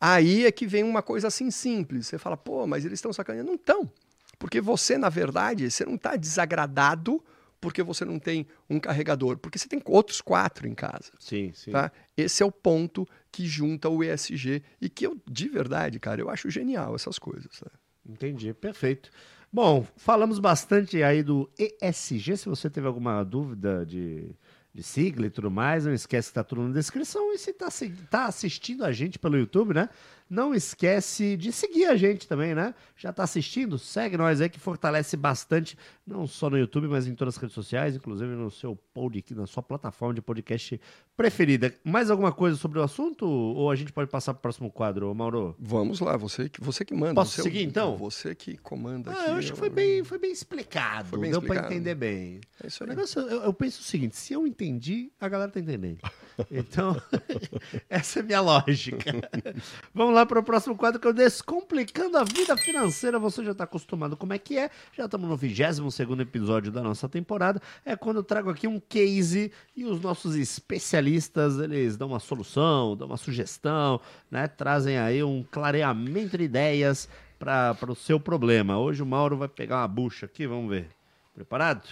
Aí 0.00 0.44
é 0.44 0.52
que 0.52 0.66
vem 0.66 0.84
uma 0.84 1.00
coisa 1.00 1.28
assim 1.28 1.50
simples. 1.50 2.06
Você 2.06 2.18
fala, 2.18 2.36
pô, 2.36 2.66
mas 2.66 2.84
eles 2.84 2.98
estão 2.98 3.12
sacaneando. 3.12 3.48
Não 3.48 3.54
estão. 3.56 3.90
Porque 4.38 4.60
você, 4.60 4.98
na 4.98 5.08
verdade, 5.08 5.70
você 5.70 5.84
não 5.86 5.94
está 5.94 6.14
desagradado 6.14 7.22
porque 7.64 7.82
você 7.82 8.04
não 8.04 8.18
tem 8.18 8.46
um 8.68 8.78
carregador, 8.78 9.38
porque 9.38 9.58
você 9.58 9.66
tem 9.66 9.80
outros 9.86 10.20
quatro 10.20 10.68
em 10.68 10.74
casa. 10.74 11.10
Sim, 11.18 11.50
sim. 11.54 11.70
Tá? 11.70 11.90
Esse 12.14 12.42
é 12.42 12.46
o 12.46 12.52
ponto 12.52 13.08
que 13.32 13.46
junta 13.46 13.88
o 13.88 14.04
ESG 14.04 14.62
e 14.78 14.90
que 14.90 15.06
eu, 15.06 15.16
de 15.26 15.48
verdade, 15.48 15.98
cara, 15.98 16.20
eu 16.20 16.28
acho 16.28 16.50
genial 16.50 16.94
essas 16.94 17.18
coisas. 17.18 17.62
né? 17.62 17.70
Entendi, 18.06 18.52
perfeito. 18.52 19.10
Bom, 19.50 19.86
falamos 19.96 20.38
bastante 20.38 21.02
aí 21.02 21.22
do 21.22 21.50
ESG. 21.58 22.36
Se 22.36 22.50
você 22.50 22.68
teve 22.68 22.86
alguma 22.86 23.24
dúvida 23.24 23.86
de, 23.86 24.36
de 24.74 24.82
sigla 24.82 25.24
e 25.24 25.30
tudo 25.30 25.50
mais, 25.50 25.86
não 25.86 25.94
esquece 25.94 26.28
que 26.28 26.32
está 26.32 26.44
tudo 26.44 26.64
na 26.64 26.74
descrição. 26.74 27.32
E 27.32 27.38
se 27.38 27.50
está 27.50 27.68
tá 28.10 28.26
assistindo 28.26 28.84
a 28.84 28.92
gente 28.92 29.18
pelo 29.18 29.38
YouTube, 29.38 29.72
né? 29.72 29.88
Não 30.28 30.54
esquece 30.54 31.36
de 31.36 31.52
seguir 31.52 31.86
a 31.86 31.96
gente 31.96 32.26
também, 32.26 32.54
né? 32.54 32.74
Já 32.96 33.10
está 33.10 33.22
assistindo? 33.24 33.78
Segue 33.78 34.16
nós 34.16 34.40
aí 34.40 34.48
que 34.48 34.58
fortalece 34.58 35.16
bastante, 35.16 35.76
não 36.06 36.26
só 36.26 36.48
no 36.48 36.58
YouTube, 36.58 36.88
mas 36.88 37.06
em 37.06 37.14
todas 37.14 37.34
as 37.36 37.40
redes 37.40 37.54
sociais, 37.54 37.94
inclusive 37.94 38.30
no 38.34 38.50
seu 38.50 38.74
podcast, 38.94 39.34
na 39.34 39.46
sua 39.46 39.62
plataforma 39.62 40.14
de 40.14 40.22
podcast 40.22 40.80
preferida. 41.16 41.72
Mais 41.84 42.10
alguma 42.10 42.32
coisa 42.32 42.56
sobre 42.56 42.78
o 42.78 42.82
assunto? 42.82 43.26
Ou 43.26 43.70
a 43.70 43.76
gente 43.76 43.92
pode 43.92 44.10
passar 44.10 44.32
para 44.34 44.38
o 44.38 44.42
próximo 44.42 44.70
quadro, 44.70 45.14
Mauro? 45.14 45.54
Vamos 45.58 46.00
lá, 46.00 46.16
você 46.16 46.48
que, 46.48 46.60
você 46.60 46.84
que 46.84 46.94
manda. 46.94 47.14
Posso 47.14 47.32
você 47.32 47.40
é 47.40 47.44
seguir, 47.44 47.62
então? 47.62 47.96
Você 47.96 48.34
que 48.34 48.56
comanda 48.56 49.10
Ah, 49.10 49.14
aqui. 49.20 49.30
eu 49.30 49.34
acho 49.34 49.52
que 49.52 49.58
foi 49.58 49.70
bem, 49.70 50.02
foi 50.02 50.18
bem 50.18 50.32
explicado. 50.32 51.08
Foi 51.10 51.18
bem 51.20 51.30
Deu 51.30 51.42
para 51.42 51.66
entender 51.66 51.94
bem. 51.94 52.40
É 52.62 52.66
isso 52.66 52.82
aí. 52.82 52.88
negócio, 52.90 53.20
eu, 53.20 53.42
eu 53.42 53.52
penso 53.52 53.80
o 53.80 53.84
seguinte: 53.84 54.16
se 54.16 54.32
eu 54.32 54.46
entendi, 54.46 55.12
a 55.20 55.28
galera 55.28 55.50
tá 55.50 55.60
entendendo. 55.60 55.98
Então, 56.50 57.00
essa 57.88 58.18
é 58.18 58.22
a 58.22 58.24
minha 58.24 58.40
lógica. 58.40 59.12
Vamos 59.94 60.13
lá 60.14 60.24
para 60.24 60.38
o 60.38 60.42
próximo 60.42 60.76
quadro 60.76 61.00
que 61.00 61.06
é 61.06 61.10
o 61.10 61.12
Descomplicando 61.12 62.16
a 62.16 62.24
Vida 62.24 62.56
Financeira. 62.56 63.18
Você 63.18 63.44
já 63.44 63.50
está 63.50 63.64
acostumado 63.64 64.16
como 64.16 64.32
é 64.32 64.38
que 64.38 64.56
é. 64.56 64.70
Já 64.96 65.06
estamos 65.06 65.28
no 65.28 65.36
22 65.36 65.90
episódio 66.20 66.70
da 66.70 66.82
nossa 66.82 67.08
temporada. 67.08 67.60
É 67.84 67.96
quando 67.96 68.18
eu 68.18 68.22
trago 68.22 68.48
aqui 68.48 68.66
um 68.66 68.78
case 68.80 69.52
e 69.76 69.84
os 69.84 70.00
nossos 70.00 70.36
especialistas 70.36 71.58
eles 71.58 71.96
dão 71.96 72.08
uma 72.08 72.20
solução, 72.20 72.96
dão 72.96 73.08
uma 73.08 73.16
sugestão, 73.16 74.00
né? 74.30 74.46
trazem 74.46 74.98
aí 74.98 75.22
um 75.22 75.44
clareamento 75.50 76.38
de 76.38 76.44
ideias 76.44 77.08
para 77.38 77.76
o 77.90 77.94
seu 77.94 78.20
problema. 78.20 78.78
Hoje 78.78 79.02
o 79.02 79.06
Mauro 79.06 79.36
vai 79.36 79.48
pegar 79.48 79.78
uma 79.78 79.88
bucha 79.88 80.26
aqui, 80.26 80.46
vamos 80.46 80.70
ver. 80.70 80.88
Preparado? 81.34 81.88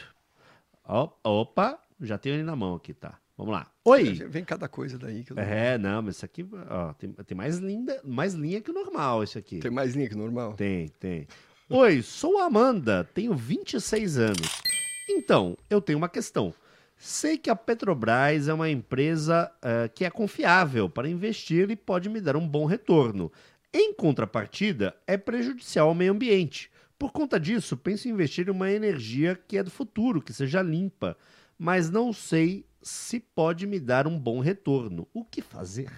Opa, 1.24 1.78
já 2.00 2.16
tenho 2.16 2.36
ele 2.36 2.44
na 2.44 2.54
mão 2.54 2.76
aqui, 2.76 2.94
tá? 2.94 3.18
Vamos 3.36 3.52
lá. 3.52 3.71
Oi! 3.84 4.14
Vem 4.28 4.44
cada 4.44 4.68
coisa 4.68 4.96
daí. 4.98 5.24
Que 5.24 5.32
eu- 5.32 5.38
É, 5.38 5.76
não, 5.76 6.02
mas 6.02 6.16
isso 6.16 6.24
aqui 6.24 6.46
ó, 6.70 6.92
tem, 6.92 7.10
tem 7.12 7.36
mais, 7.36 7.58
linda, 7.58 8.00
mais 8.04 8.32
linha 8.34 8.60
que 8.60 8.70
o 8.70 8.74
normal, 8.74 9.22
esse 9.24 9.36
aqui. 9.36 9.58
Tem 9.58 9.70
mais 9.70 9.94
linha 9.94 10.08
que 10.08 10.14
normal? 10.14 10.54
Tem, 10.54 10.88
tem. 11.00 11.26
Oi, 11.68 12.02
sou 12.02 12.38
a 12.38 12.44
Amanda, 12.44 13.08
tenho 13.14 13.34
26 13.34 14.18
anos. 14.18 14.62
Então, 15.08 15.56
eu 15.68 15.80
tenho 15.80 15.98
uma 15.98 16.08
questão. 16.08 16.54
Sei 16.96 17.36
que 17.36 17.50
a 17.50 17.56
Petrobras 17.56 18.46
é 18.46 18.54
uma 18.54 18.70
empresa 18.70 19.50
uh, 19.56 19.92
que 19.92 20.04
é 20.04 20.10
confiável 20.10 20.88
para 20.88 21.08
investir 21.08 21.68
e 21.70 21.74
pode 21.74 22.08
me 22.08 22.20
dar 22.20 22.36
um 22.36 22.46
bom 22.46 22.64
retorno. 22.66 23.32
Em 23.74 23.92
contrapartida, 23.92 24.94
é 25.06 25.16
prejudicial 25.16 25.88
ao 25.88 25.94
meio 25.94 26.12
ambiente. 26.12 26.70
Por 26.96 27.10
conta 27.10 27.40
disso, 27.40 27.76
penso 27.76 28.06
em 28.06 28.12
investir 28.12 28.46
em 28.46 28.52
uma 28.52 28.70
energia 28.70 29.34
que 29.48 29.56
é 29.58 29.62
do 29.64 29.70
futuro, 29.70 30.22
que 30.22 30.32
seja 30.32 30.62
limpa, 30.62 31.16
mas 31.58 31.90
não 31.90 32.12
sei 32.12 32.64
se 32.82 33.20
pode 33.20 33.66
me 33.66 33.78
dar 33.78 34.06
um 34.06 34.18
bom 34.18 34.40
retorno. 34.40 35.06
O 35.12 35.24
que 35.24 35.40
fazer? 35.40 35.90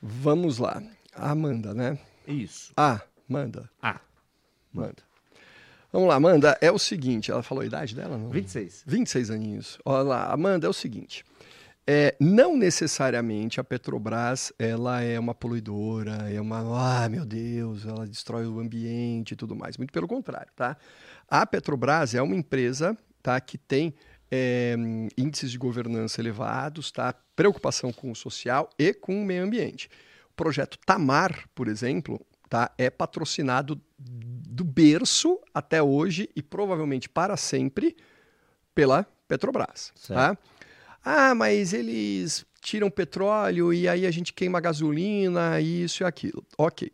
Vamos 0.00 0.58
lá. 0.58 0.82
Amanda, 1.14 1.74
né? 1.74 1.98
Isso. 2.26 2.72
Ah, 2.76 3.00
manda. 3.28 3.68
Ah. 3.82 4.00
Manda. 4.72 5.02
Vamos 5.92 6.08
lá, 6.08 6.14
Amanda, 6.14 6.56
é 6.60 6.70
o 6.70 6.78
seguinte, 6.78 7.32
ela 7.32 7.42
falou 7.42 7.62
a 7.62 7.66
idade 7.66 7.96
dela? 7.96 8.16
Não? 8.16 8.30
26. 8.30 8.84
26 8.86 9.30
aninhos. 9.30 9.78
Olha 9.84 10.02
lá, 10.02 10.32
Amanda, 10.32 10.68
é 10.68 10.70
o 10.70 10.72
seguinte, 10.72 11.24
é, 11.84 12.14
não 12.20 12.56
necessariamente 12.56 13.58
a 13.58 13.64
Petrobras 13.64 14.52
ela 14.56 15.02
é 15.02 15.18
uma 15.18 15.34
poluidora, 15.34 16.30
é 16.32 16.40
uma, 16.40 17.04
ah, 17.04 17.08
meu 17.08 17.24
Deus, 17.24 17.84
ela 17.84 18.06
destrói 18.06 18.46
o 18.46 18.60
ambiente 18.60 19.32
e 19.32 19.36
tudo 19.36 19.56
mais. 19.56 19.76
Muito 19.76 19.92
pelo 19.92 20.06
contrário, 20.06 20.52
tá? 20.54 20.76
A 21.28 21.44
Petrobras 21.44 22.14
é 22.14 22.22
uma 22.22 22.36
empresa 22.36 22.96
tá, 23.20 23.40
que 23.40 23.58
tem 23.58 23.92
é, 24.30 24.76
índices 25.18 25.50
de 25.50 25.58
governança 25.58 26.20
elevados, 26.20 26.90
tá? 26.90 27.14
preocupação 27.34 27.92
com 27.92 28.10
o 28.10 28.16
social 28.16 28.70
e 28.78 28.92
com 28.94 29.20
o 29.20 29.24
meio 29.24 29.44
ambiente. 29.44 29.88
O 30.30 30.34
projeto 30.34 30.78
Tamar, 30.86 31.48
por 31.54 31.68
exemplo, 31.68 32.20
tá? 32.48 32.70
é 32.78 32.88
patrocinado 32.88 33.80
do 33.98 34.64
berço 34.64 35.40
até 35.52 35.82
hoje 35.82 36.28
e 36.34 36.42
provavelmente 36.42 37.08
para 37.08 37.36
sempre 37.36 37.96
pela 38.74 39.06
Petrobras. 39.26 39.92
Tá? 40.06 40.36
Ah, 41.04 41.34
mas 41.34 41.72
eles 41.72 42.44
tiram 42.60 42.90
petróleo 42.90 43.72
e 43.72 43.88
aí 43.88 44.06
a 44.06 44.10
gente 44.10 44.32
queima 44.32 44.60
gasolina, 44.60 45.60
isso 45.60 46.02
e 46.02 46.04
aquilo. 46.04 46.44
Ok. 46.58 46.92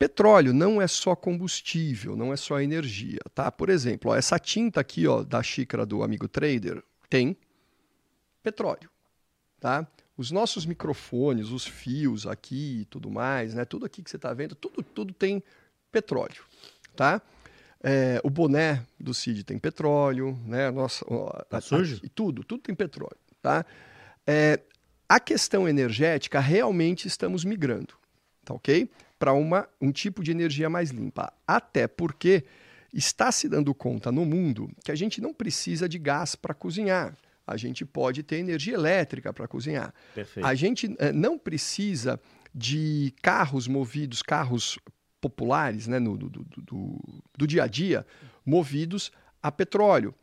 Petróleo 0.00 0.54
não 0.54 0.80
é 0.80 0.86
só 0.86 1.14
combustível, 1.14 2.16
não 2.16 2.32
é 2.32 2.36
só 2.36 2.58
energia, 2.58 3.18
tá? 3.34 3.52
Por 3.52 3.68
exemplo, 3.68 4.10
ó, 4.10 4.16
essa 4.16 4.38
tinta 4.38 4.80
aqui, 4.80 5.06
ó, 5.06 5.22
da 5.22 5.42
xícara 5.42 5.84
do 5.84 6.02
amigo 6.02 6.26
trader 6.26 6.82
tem 7.10 7.36
petróleo, 8.42 8.88
tá? 9.60 9.86
Os 10.16 10.30
nossos 10.30 10.64
microfones, 10.64 11.50
os 11.50 11.66
fios 11.66 12.26
aqui 12.26 12.80
e 12.80 12.84
tudo 12.86 13.10
mais, 13.10 13.52
né? 13.52 13.66
Tudo 13.66 13.84
aqui 13.84 14.02
que 14.02 14.08
você 14.08 14.16
está 14.16 14.32
vendo, 14.32 14.54
tudo, 14.54 14.82
tudo 14.82 15.12
tem 15.12 15.42
petróleo, 15.92 16.44
tá? 16.96 17.20
É, 17.82 18.22
o 18.24 18.30
boné 18.30 18.82
do 18.98 19.12
Cid 19.12 19.44
tem 19.44 19.58
petróleo, 19.58 20.32
né? 20.46 20.70
Nossa, 20.70 21.04
tá 21.50 21.58
a, 21.58 21.60
sujo? 21.60 22.00
A, 22.02 22.08
tudo, 22.14 22.42
tudo 22.42 22.62
tem 22.62 22.74
petróleo, 22.74 23.18
tá? 23.42 23.66
É, 24.26 24.60
a 25.06 25.20
questão 25.20 25.68
energética 25.68 26.40
realmente 26.40 27.06
estamos 27.06 27.44
migrando, 27.44 27.92
tá 28.46 28.54
ok? 28.54 28.88
Para 29.20 29.32
um 29.34 29.92
tipo 29.92 30.24
de 30.24 30.30
energia 30.30 30.70
mais 30.70 30.90
limpa, 30.90 31.30
até 31.46 31.86
porque 31.86 32.42
está 32.92 33.30
se 33.30 33.50
dando 33.50 33.74
conta 33.74 34.10
no 34.10 34.24
mundo 34.24 34.68
que 34.82 34.90
a 34.90 34.94
gente 34.94 35.20
não 35.20 35.32
precisa 35.32 35.88
de 35.88 35.98
gás 35.98 36.34
para 36.34 36.54
cozinhar. 36.54 37.14
A 37.46 37.56
gente 37.56 37.84
pode 37.84 38.22
ter 38.22 38.36
energia 38.36 38.74
elétrica 38.74 39.32
para 39.32 39.46
cozinhar. 39.46 39.92
Perfeito. 40.14 40.46
A 40.46 40.54
gente 40.54 40.96
é, 40.98 41.12
não 41.12 41.38
precisa 41.38 42.18
de 42.54 43.12
carros 43.20 43.68
movidos, 43.68 44.22
carros 44.22 44.78
populares 45.20 45.86
né, 45.86 45.98
no, 45.98 46.16
do, 46.16 46.30
do, 46.30 46.44
do, 46.44 47.22
do, 47.36 47.46
dia 47.46 47.64
a 47.64 47.66
dia 47.66 48.06
movidos 48.44 49.12
a 49.42 49.52
petróleo. 49.52 50.14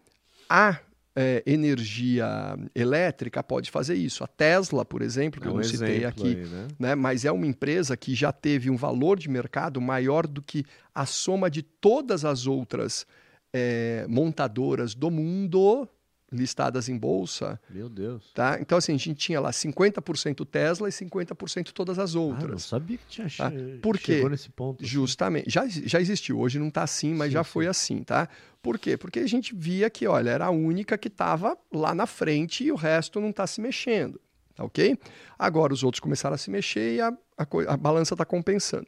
A 0.49 0.79
é, 1.19 1.41
energia 1.47 2.56
elétrica 2.75 3.41
pode 3.41 3.71
fazer 3.71 3.95
isso. 3.95 4.23
A 4.23 4.27
Tesla, 4.27 4.86
por 4.86 5.01
exemplo, 5.01 5.41
que 5.41 5.47
é 5.47 5.49
um 5.49 5.56
eu 5.56 5.58
não 5.58 5.63
citei 5.63 6.06
aqui, 6.06 6.27
aí, 6.27 6.45
né? 6.45 6.67
Né, 6.77 6.95
mas 6.95 7.25
é 7.25 7.32
uma 7.32 7.47
empresa 7.47 7.97
que 7.97 8.13
já 8.13 8.32
teve 8.32 8.69
um 8.69 8.77
valor 8.77 9.17
de 9.17 9.27
mercado 9.27 9.82
maior 9.82 10.27
do 10.27 10.43
que 10.43 10.63
a 10.93 11.08
soma 11.08 11.49
de 11.49 11.63
todas 11.63 12.23
as 12.23 12.45
outras 12.45 13.08
é, 13.51 14.06
montadoras 14.08 14.93
do 14.93 15.10
mundo 15.10 15.89
listadas 16.31 16.89
em 16.89 16.97
bolsa. 16.97 17.59
Meu 17.69 17.87
Deus. 17.87 18.31
Tá? 18.33 18.57
Então, 18.59 18.77
assim, 18.77 18.93
a 18.93 18.97
gente 18.97 19.15
tinha 19.15 19.39
lá 19.39 19.51
50% 19.51 20.45
Tesla 20.45 20.89
e 20.89 20.91
50% 20.91 21.71
todas 21.71 21.97
as 21.97 22.15
outras. 22.15 22.45
Ah, 22.45 22.51
não 22.51 22.59
sabia 22.59 22.97
que 22.97 23.05
tinha 23.07 23.27
tá? 23.29 23.51
Por 23.81 23.97
quê? 23.97 24.15
chegou 24.15 24.29
nesse 24.29 24.49
ponto. 24.49 24.83
Assim. 24.83 24.91
Justamente. 24.91 25.49
Já, 25.49 25.67
já 25.67 26.01
existiu, 26.01 26.39
hoje 26.39 26.59
não 26.59 26.67
está 26.67 26.83
assim, 26.83 27.13
mas 27.13 27.27
sim, 27.27 27.33
já 27.33 27.43
sim. 27.43 27.49
foi 27.49 27.67
assim, 27.67 28.03
tá? 28.03 28.27
Por 28.61 28.77
quê? 28.77 28.97
Porque 28.97 29.19
a 29.19 29.27
gente 29.27 29.55
via 29.55 29.89
que, 29.89 30.07
olha, 30.07 30.29
era 30.29 30.45
a 30.47 30.51
única 30.51 30.97
que 30.97 31.07
estava 31.07 31.57
lá 31.71 31.95
na 31.95 32.05
frente 32.05 32.65
e 32.65 32.71
o 32.71 32.75
resto 32.75 33.21
não 33.21 33.29
está 33.29 33.47
se 33.47 33.61
mexendo, 33.61 34.19
tá 34.55 34.63
ok? 34.63 34.97
Agora 35.39 35.73
os 35.73 35.83
outros 35.83 35.99
começaram 35.99 36.35
a 36.35 36.37
se 36.37 36.49
mexer 36.49 36.95
e 36.95 37.01
a, 37.01 37.09
a, 37.37 37.47
a 37.73 37.77
balança 37.77 38.13
está 38.13 38.25
compensando. 38.25 38.87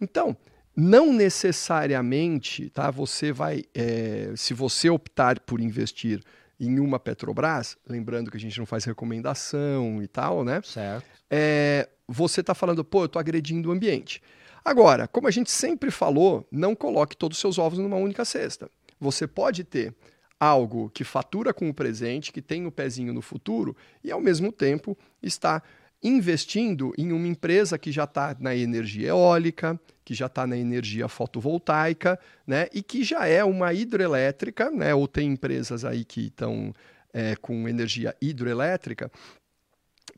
Então, 0.00 0.36
não 0.74 1.12
necessariamente, 1.12 2.70
tá? 2.70 2.90
Você 2.90 3.30
vai, 3.30 3.62
é, 3.74 4.32
se 4.36 4.54
você 4.54 4.90
optar 4.90 5.38
por 5.38 5.60
investir 5.60 6.22
em 6.66 6.78
uma 6.78 6.98
Petrobras, 6.98 7.76
lembrando 7.88 8.30
que 8.30 8.36
a 8.36 8.40
gente 8.40 8.58
não 8.58 8.66
faz 8.66 8.84
recomendação 8.84 10.02
e 10.02 10.06
tal, 10.06 10.44
né? 10.44 10.60
Certo. 10.64 11.04
É, 11.30 11.88
você 12.06 12.40
está 12.40 12.54
falando, 12.54 12.84
pô, 12.84 13.02
eu 13.02 13.06
estou 13.06 13.20
agredindo 13.20 13.68
o 13.68 13.72
ambiente. 13.72 14.22
Agora, 14.64 15.08
como 15.08 15.26
a 15.26 15.30
gente 15.30 15.50
sempre 15.50 15.90
falou, 15.90 16.46
não 16.50 16.74
coloque 16.74 17.16
todos 17.16 17.36
os 17.36 17.40
seus 17.40 17.58
ovos 17.58 17.78
numa 17.78 17.96
única 17.96 18.24
cesta. 18.24 18.70
Você 19.00 19.26
pode 19.26 19.64
ter 19.64 19.92
algo 20.38 20.90
que 20.90 21.04
fatura 21.04 21.52
com 21.52 21.68
o 21.68 21.74
presente, 21.74 22.32
que 22.32 22.42
tem 22.42 22.64
o 22.64 22.68
um 22.68 22.70
pezinho 22.70 23.12
no 23.12 23.22
futuro, 23.22 23.76
e 24.02 24.10
ao 24.10 24.20
mesmo 24.20 24.52
tempo 24.52 24.96
está 25.22 25.62
investindo 26.02 26.92
em 26.98 27.12
uma 27.12 27.28
empresa 27.28 27.78
que 27.78 27.92
já 27.92 28.04
está 28.04 28.36
na 28.38 28.54
energia 28.54 29.08
eólica, 29.08 29.78
que 30.04 30.14
já 30.14 30.26
está 30.26 30.46
na 30.46 30.56
energia 30.56 31.08
fotovoltaica, 31.08 32.18
né, 32.46 32.66
e 32.72 32.82
que 32.82 33.04
já 33.04 33.26
é 33.26 33.44
uma 33.44 33.72
hidrelétrica, 33.72 34.70
né, 34.70 34.94
ou 34.94 35.06
tem 35.06 35.32
empresas 35.32 35.84
aí 35.84 36.04
que 36.04 36.26
estão 36.26 36.72
é, 37.12 37.36
com 37.36 37.68
energia 37.68 38.16
hidroelétrica, 38.20 39.10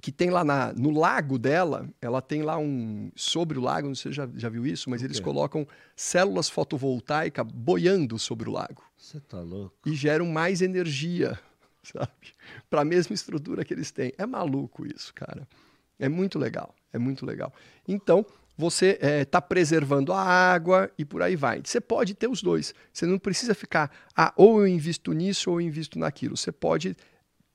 que 0.00 0.12
tem 0.12 0.28
lá 0.28 0.44
na, 0.44 0.72
no 0.72 0.90
lago 0.90 1.38
dela, 1.38 1.88
ela 2.00 2.20
tem 2.20 2.42
lá 2.42 2.58
um. 2.58 3.10
Sobre 3.16 3.58
o 3.58 3.62
lago, 3.62 3.88
não 3.88 3.94
sei 3.94 4.12
se 4.12 4.16
você 4.16 4.26
já, 4.26 4.28
já 4.36 4.48
viu 4.50 4.66
isso, 4.66 4.90
mas 4.90 5.02
eles 5.02 5.18
colocam 5.18 5.66
células 5.96 6.50
fotovoltaicas 6.50 7.46
boiando 7.50 8.18
sobre 8.18 8.48
o 8.48 8.52
lago. 8.52 8.82
Você 8.98 9.18
tá 9.20 9.40
louco. 9.40 9.74
E 9.86 9.94
geram 9.94 10.26
mais 10.26 10.60
energia, 10.60 11.38
sabe? 11.82 12.34
Para 12.68 12.82
a 12.82 12.84
mesma 12.84 13.14
estrutura 13.14 13.64
que 13.64 13.72
eles 13.72 13.90
têm. 13.90 14.12
É 14.18 14.26
maluco 14.26 14.86
isso, 14.86 15.12
cara. 15.14 15.48
É 15.98 16.08
muito 16.08 16.38
legal, 16.38 16.74
é 16.92 16.98
muito 16.98 17.24
legal. 17.24 17.52
Então, 17.86 18.24
você 18.56 18.90
está 18.92 19.06
é, 19.06 19.24
tá 19.24 19.40
preservando 19.40 20.12
a 20.12 20.20
água 20.20 20.90
e 20.96 21.04
por 21.04 21.22
aí 21.22 21.36
vai. 21.36 21.60
Você 21.64 21.80
pode 21.80 22.14
ter 22.14 22.28
os 22.28 22.42
dois. 22.42 22.74
Você 22.92 23.06
não 23.06 23.18
precisa 23.18 23.54
ficar, 23.54 23.90
ah, 24.16 24.32
ou 24.36 24.60
eu 24.60 24.68
invisto 24.68 25.12
nisso 25.12 25.50
ou 25.50 25.60
eu 25.60 25.66
invisto 25.66 25.98
naquilo. 25.98 26.36
Você 26.36 26.52
pode 26.52 26.96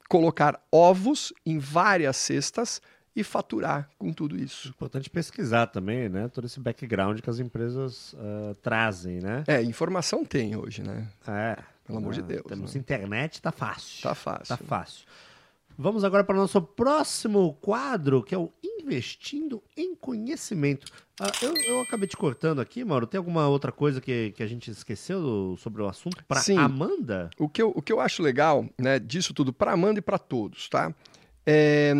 colocar 0.09 0.59
ovos 0.71 1.31
em 1.45 1.57
várias 1.59 2.17
cestas 2.17 2.81
e 3.15 3.23
faturar 3.23 3.89
com 3.97 4.11
tudo 4.11 4.37
isso. 4.37 4.69
Importante 4.69 5.09
pesquisar 5.09 5.67
também, 5.67 6.09
né? 6.09 6.27
Todo 6.27 6.45
esse 6.45 6.59
background 6.59 7.19
que 7.19 7.29
as 7.29 7.39
empresas 7.39 8.13
uh, 8.13 8.55
trazem, 8.61 9.19
né? 9.19 9.43
É, 9.47 9.61
informação 9.61 10.25
tem 10.25 10.55
hoje, 10.55 10.83
né? 10.83 11.07
É. 11.27 11.57
Pelo 11.85 11.97
amor 11.97 12.13
de 12.13 12.21
Deus. 12.21 12.43
Temos 12.47 12.75
né? 12.75 12.79
internet, 12.79 13.41
tá 13.41 13.51
fácil. 13.51 14.03
Tá 14.03 14.13
fácil. 14.13 14.47
Tá 14.47 14.57
fácil. 14.57 15.05
Vamos 15.81 16.03
agora 16.03 16.25
para 16.25 16.35
o 16.35 16.39
nosso 16.41 16.61
próximo 16.61 17.53
quadro, 17.61 18.21
que 18.21 18.35
é 18.35 18.37
o 18.37 18.51
Investindo 18.61 19.63
em 19.77 19.95
Conhecimento. 19.95 20.91
Ah, 21.17 21.31
eu, 21.41 21.53
eu, 21.55 21.79
acabei 21.79 22.05
te 22.05 22.17
cortando 22.17 22.59
aqui, 22.59 22.83
Mauro. 22.83 23.07
Tem 23.07 23.17
alguma 23.17 23.47
outra 23.47 23.71
coisa 23.71 24.01
que, 24.01 24.31
que 24.31 24.43
a 24.43 24.47
gente 24.47 24.69
esqueceu 24.69 25.55
sobre 25.57 25.81
o 25.81 25.87
assunto 25.87 26.21
para 26.25 26.41
Amanda? 26.57 27.29
O 27.39 27.47
que, 27.47 27.61
eu, 27.61 27.69
o 27.73 27.81
que 27.81 27.93
eu 27.93 28.01
acho 28.01 28.21
legal 28.21 28.67
né, 28.77 28.99
disso 28.99 29.33
tudo 29.33 29.53
para 29.53 29.71
Amanda 29.71 29.99
e 29.99 30.01
para 30.01 30.19
todos, 30.19 30.67
tá? 30.67 30.93
É, 31.45 31.93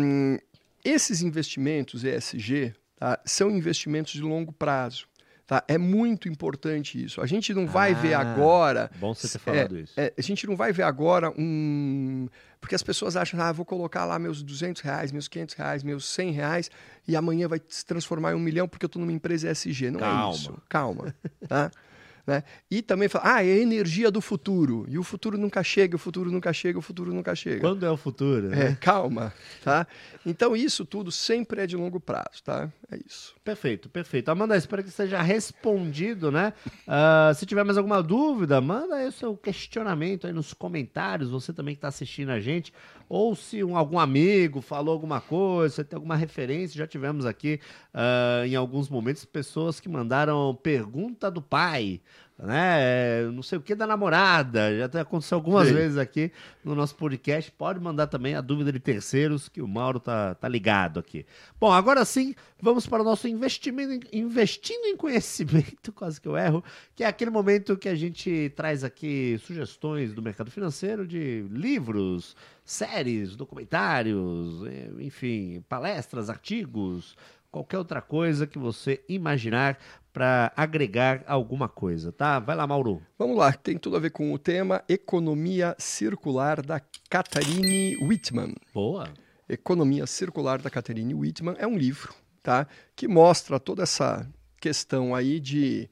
esses 0.84 1.22
investimentos 1.22 2.04
ESG 2.04 2.74
tá, 2.96 3.18
são 3.24 3.50
investimentos 3.50 4.12
de 4.12 4.20
longo 4.20 4.52
prazo. 4.52 5.06
Tá? 5.50 5.64
É 5.66 5.76
muito 5.76 6.28
importante 6.28 7.04
isso. 7.04 7.20
A 7.20 7.26
gente 7.26 7.52
não 7.52 7.66
vai 7.66 7.90
ah, 7.90 7.94
ver 7.96 8.14
agora. 8.14 8.88
Bom 9.00 9.12
você 9.12 9.26
ter 9.26 9.40
falado 9.40 9.76
é, 9.76 9.80
isso. 9.80 9.92
É, 9.96 10.14
a 10.16 10.22
gente 10.22 10.46
não 10.46 10.54
vai 10.54 10.72
ver 10.72 10.84
agora 10.84 11.28
um. 11.36 12.28
Porque 12.60 12.72
as 12.72 12.84
pessoas 12.84 13.16
acham, 13.16 13.40
ah, 13.40 13.50
vou 13.50 13.64
colocar 13.64 14.04
lá 14.04 14.16
meus 14.16 14.44
200 14.44 14.80
reais, 14.80 15.10
meus 15.10 15.26
500 15.26 15.54
reais, 15.56 15.82
meus 15.82 16.06
100 16.06 16.30
reais 16.30 16.70
e 17.08 17.16
amanhã 17.16 17.48
vai 17.48 17.60
se 17.68 17.84
transformar 17.84 18.30
em 18.30 18.36
um 18.36 18.38
milhão 18.38 18.68
porque 18.68 18.84
eu 18.84 18.86
estou 18.86 19.00
numa 19.00 19.10
empresa 19.10 19.50
ESG. 19.50 19.90
Não 19.90 19.98
Calma. 19.98 20.28
é 20.28 20.36
isso. 20.36 20.62
Calma. 20.68 21.14
tá? 21.48 21.68
Né? 22.26 22.44
E 22.70 22.82
também 22.82 23.08
fala, 23.08 23.34
ah, 23.34 23.44
é 23.44 23.50
a 23.50 23.58
energia 23.58 24.08
do 24.08 24.20
futuro. 24.20 24.84
E 24.88 24.98
o 24.98 25.02
futuro 25.02 25.36
nunca 25.36 25.64
chega, 25.64 25.96
o 25.96 25.98
futuro 25.98 26.30
nunca 26.30 26.52
chega, 26.52 26.78
o 26.78 26.82
futuro 26.82 27.12
nunca 27.12 27.34
chega. 27.34 27.60
Quando 27.60 27.84
é 27.84 27.90
o 27.90 27.96
futuro? 27.96 28.50
Né? 28.50 28.66
É, 28.68 28.74
calma, 28.76 29.32
tá? 29.64 29.84
Então 30.24 30.54
isso 30.54 30.84
tudo 30.84 31.10
sempre 31.10 31.62
é 31.62 31.66
de 31.66 31.76
longo 31.76 31.98
prazo, 31.98 32.42
tá? 32.44 32.70
É 32.92 32.98
isso. 33.06 33.36
Perfeito, 33.44 33.88
perfeito. 33.88 34.30
Amanda, 34.30 34.56
espero 34.56 34.82
que 34.82 34.90
seja 34.90 35.22
respondido, 35.22 36.32
né? 36.32 36.52
Uh, 36.88 37.32
se 37.34 37.46
tiver 37.46 37.62
mais 37.62 37.78
alguma 37.78 38.02
dúvida, 38.02 38.60
manda 38.60 38.96
aí 38.96 39.06
o 39.06 39.12
seu 39.12 39.36
questionamento 39.36 40.26
aí 40.26 40.32
nos 40.32 40.52
comentários, 40.52 41.30
você 41.30 41.52
também 41.52 41.76
que 41.76 41.78
está 41.78 41.86
assistindo 41.86 42.30
a 42.30 42.40
gente, 42.40 42.72
ou 43.08 43.36
se 43.36 43.62
um, 43.62 43.76
algum 43.76 43.96
amigo 43.96 44.60
falou 44.60 44.92
alguma 44.92 45.20
coisa, 45.20 45.76
você 45.76 45.84
tem 45.84 45.96
alguma 45.96 46.16
referência, 46.16 46.78
já 46.78 46.86
tivemos 46.86 47.24
aqui 47.26 47.60
uh, 47.94 48.44
em 48.44 48.56
alguns 48.56 48.88
momentos 48.88 49.24
pessoas 49.24 49.78
que 49.78 49.88
mandaram 49.88 50.52
pergunta 50.60 51.30
do 51.30 51.40
pai, 51.40 52.00
né? 52.42 53.22
Não 53.32 53.42
sei 53.42 53.58
o 53.58 53.60
que 53.60 53.74
da 53.74 53.86
namorada. 53.86 54.76
Já 54.76 55.00
aconteceu 55.00 55.36
algumas 55.36 55.68
Sim. 55.68 55.74
vezes 55.74 55.98
aqui 55.98 56.32
no 56.64 56.74
nosso 56.74 56.94
podcast. 56.96 57.50
Pode 57.52 57.80
mandar 57.80 58.06
também 58.06 58.34
a 58.34 58.40
dúvida 58.40 58.72
de 58.72 58.80
terceiros, 58.80 59.48
que 59.48 59.60
o 59.60 59.68
Mauro 59.68 60.00
tá, 60.00 60.34
tá 60.34 60.48
ligado 60.48 60.98
aqui. 60.98 61.26
Bom, 61.60 61.72
agora 61.72 62.04
sim, 62.04 62.34
vamos 62.60 62.86
para 62.86 63.02
o 63.02 63.04
nosso 63.04 63.28
investimento, 63.28 64.06
investindo 64.12 64.86
em 64.86 64.96
conhecimento, 64.96 65.92
quase 65.94 66.20
que 66.20 66.28
eu 66.28 66.36
erro, 66.36 66.64
que 66.94 67.04
é 67.04 67.06
aquele 67.06 67.30
momento 67.30 67.76
que 67.76 67.88
a 67.88 67.94
gente 67.94 68.52
traz 68.56 68.82
aqui 68.82 69.38
sugestões 69.44 70.12
do 70.12 70.22
mercado 70.22 70.50
financeiro 70.50 71.06
de 71.06 71.46
livros, 71.50 72.34
séries, 72.64 73.36
documentários, 73.36 74.62
enfim, 74.98 75.62
palestras, 75.68 76.30
artigos, 76.30 77.16
qualquer 77.50 77.78
outra 77.78 78.00
coisa 78.00 78.46
que 78.46 78.58
você 78.58 79.02
imaginar 79.08 79.78
para 80.12 80.52
agregar 80.56 81.22
alguma 81.26 81.68
coisa, 81.68 82.12
tá? 82.12 82.38
Vai 82.38 82.56
lá, 82.56 82.66
Mauro. 82.66 83.02
Vamos 83.18 83.36
lá, 83.36 83.52
tem 83.52 83.78
tudo 83.78 83.96
a 83.96 84.00
ver 84.00 84.10
com 84.10 84.32
o 84.32 84.38
tema 84.38 84.82
Economia 84.88 85.74
Circular 85.78 86.62
da 86.62 86.80
Catherine 87.08 87.96
Whitman. 88.02 88.54
Boa. 88.74 89.08
Economia 89.48 90.06
Circular 90.06 90.60
da 90.60 90.70
Catherine 90.70 91.14
Whitman 91.14 91.56
é 91.58 91.66
um 91.66 91.76
livro, 91.76 92.14
tá? 92.42 92.66
Que 92.94 93.08
mostra 93.08 93.58
toda 93.58 93.82
essa 93.82 94.28
questão 94.60 95.14
aí 95.14 95.40
de 95.40 95.88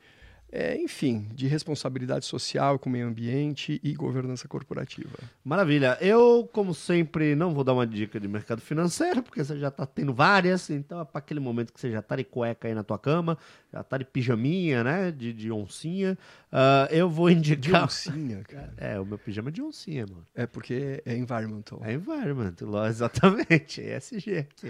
é, 0.50 0.76
enfim, 0.80 1.26
de 1.34 1.46
responsabilidade 1.46 2.24
social 2.24 2.78
com 2.78 2.88
o 2.88 2.92
meio 2.92 3.06
ambiente 3.06 3.78
e 3.82 3.92
governança 3.94 4.48
corporativa. 4.48 5.18
Maravilha. 5.44 5.98
Eu, 6.00 6.48
como 6.52 6.74
sempre, 6.74 7.34
não 7.34 7.52
vou 7.52 7.62
dar 7.62 7.74
uma 7.74 7.86
dica 7.86 8.18
de 8.18 8.26
mercado 8.26 8.60
financeiro, 8.60 9.22
porque 9.22 9.44
você 9.44 9.58
já 9.58 9.68
está 9.68 9.84
tendo 9.84 10.14
várias, 10.14 10.70
então 10.70 11.00
é 11.00 11.04
para 11.04 11.18
aquele 11.18 11.40
momento 11.40 11.72
que 11.72 11.80
você 11.80 11.90
já 11.90 11.98
está 11.98 12.16
de 12.16 12.24
cueca 12.24 12.66
aí 12.66 12.74
na 12.74 12.82
tua 12.82 12.98
cama, 12.98 13.36
já 13.72 13.82
está 13.82 13.98
de 13.98 14.06
pijaminha, 14.06 14.82
né, 14.82 15.10
de, 15.10 15.32
de 15.34 15.52
oncinha, 15.52 16.16
uh, 16.50 16.92
eu 16.92 17.10
vou 17.10 17.30
indicar... 17.30 17.80
De 17.80 17.86
oncinha, 17.86 18.42
cara. 18.48 18.72
É, 18.78 18.98
o 18.98 19.04
meu 19.04 19.18
pijama 19.18 19.50
é 19.50 19.52
de 19.52 19.62
oncinha, 19.62 20.06
mano. 20.06 20.26
É 20.34 20.46
porque 20.46 21.02
é 21.04 21.14
environmental. 21.14 21.82
É 21.84 21.92
environmental, 21.92 22.86
exatamente, 22.88 23.82
é 23.82 23.98
ESG 23.98 24.38
aqui. 24.38 24.68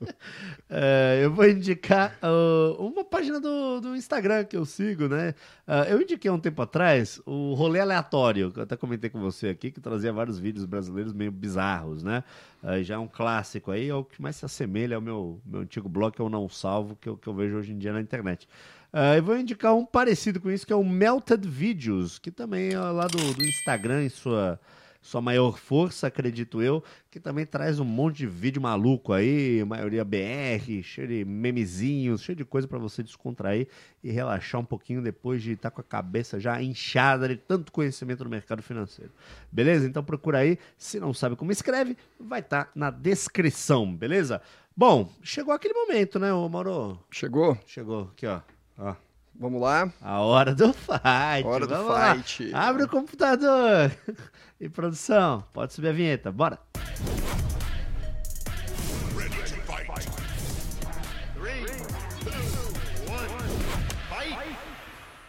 uh, 0.00 1.14
eu 1.22 1.32
vou 1.32 1.48
indicar 1.48 2.18
uh, 2.20 2.82
uma 2.82 3.04
página 3.04 3.38
do, 3.38 3.80
do 3.80 3.94
Instagram 3.94 4.39
que 4.44 4.56
eu 4.56 4.64
sigo, 4.64 5.08
né? 5.08 5.34
Uh, 5.66 5.90
eu 5.90 6.02
indiquei 6.02 6.30
um 6.30 6.38
tempo 6.38 6.60
atrás 6.62 7.20
o 7.26 7.54
Rolê 7.54 7.80
Aleatório, 7.80 8.50
que 8.50 8.58
eu 8.58 8.62
até 8.62 8.76
comentei 8.76 9.10
com 9.10 9.20
você 9.20 9.48
aqui, 9.48 9.70
que 9.70 9.80
trazia 9.80 10.12
vários 10.12 10.38
vídeos 10.38 10.64
brasileiros 10.64 11.12
meio 11.12 11.30
bizarros, 11.30 12.02
né? 12.02 12.24
Uh, 12.62 12.82
já 12.82 12.94
é 12.94 12.98
um 12.98 13.08
clássico 13.08 13.70
aí, 13.70 13.88
é 13.88 13.94
o 13.94 14.04
que 14.04 14.20
mais 14.20 14.36
se 14.36 14.44
assemelha 14.44 14.96
ao 14.96 15.02
meu, 15.02 15.40
meu 15.44 15.60
antigo 15.60 15.88
blog, 15.88 16.14
que 16.14 16.20
eu 16.20 16.28
não 16.28 16.48
salvo, 16.48 16.96
que 16.96 17.08
eu, 17.08 17.16
que 17.16 17.26
eu 17.26 17.34
vejo 17.34 17.56
hoje 17.56 17.72
em 17.72 17.78
dia 17.78 17.92
na 17.92 18.00
internet. 18.00 18.48
Uh, 18.92 19.16
eu 19.16 19.22
vou 19.22 19.38
indicar 19.38 19.74
um 19.74 19.86
parecido 19.86 20.40
com 20.40 20.50
isso, 20.50 20.66
que 20.66 20.72
é 20.72 20.76
o 20.76 20.84
Melted 20.84 21.46
Videos, 21.48 22.18
que 22.18 22.30
também 22.30 22.72
é 22.72 22.78
lá 22.78 23.06
do, 23.06 23.34
do 23.34 23.44
Instagram, 23.44 24.04
em 24.04 24.08
sua 24.08 24.58
sua 25.00 25.20
maior 25.20 25.58
força, 25.58 26.06
acredito 26.06 26.60
eu, 26.60 26.84
que 27.10 27.18
também 27.18 27.46
traz 27.46 27.80
um 27.80 27.84
monte 27.84 28.18
de 28.18 28.26
vídeo 28.26 28.60
maluco 28.60 29.12
aí, 29.12 29.64
maioria 29.64 30.04
BR, 30.04 30.82
cheio 30.82 31.08
de 31.08 31.24
memezinhos, 31.24 32.22
cheio 32.22 32.36
de 32.36 32.44
coisa 32.44 32.68
para 32.68 32.78
você 32.78 33.02
descontrair 33.02 33.66
e 34.04 34.10
relaxar 34.10 34.60
um 34.60 34.64
pouquinho 34.64 35.02
depois 35.02 35.42
de 35.42 35.52
estar 35.52 35.70
tá 35.70 35.74
com 35.74 35.80
a 35.80 35.84
cabeça 35.84 36.38
já 36.38 36.62
inchada 36.62 37.28
de 37.28 37.36
tanto 37.36 37.72
conhecimento 37.72 38.24
no 38.24 38.30
mercado 38.30 38.62
financeiro. 38.62 39.12
Beleza? 39.50 39.86
Então 39.86 40.04
procura 40.04 40.38
aí. 40.38 40.58
Se 40.76 41.00
não 41.00 41.14
sabe 41.14 41.34
como 41.34 41.50
escreve, 41.50 41.96
vai 42.18 42.40
estar 42.40 42.66
tá 42.66 42.70
na 42.74 42.90
descrição, 42.90 43.94
beleza? 43.94 44.42
Bom, 44.76 45.10
chegou 45.22 45.52
aquele 45.52 45.74
momento, 45.74 46.18
né, 46.18 46.32
ô 46.32 46.48
Mauro? 46.48 46.98
Chegou? 47.10 47.58
Chegou, 47.66 48.10
aqui, 48.12 48.26
ó. 48.26 48.40
ó. 48.78 48.94
Vamos 49.40 49.62
lá. 49.62 49.90
A 50.02 50.20
hora 50.20 50.54
do 50.54 50.70
fight. 50.70 51.46
Hora 51.46 51.66
do 51.66 51.74
Vamos 51.74 51.94
fight. 51.96 52.50
Lá. 52.50 52.68
Abre 52.68 52.82
o 52.84 52.88
computador. 52.88 53.90
E 54.62 54.68
produção, 54.68 55.42
pode 55.54 55.72
subir 55.72 55.88
a 55.88 55.92
vinheta. 55.92 56.30
Bora. 56.30 56.58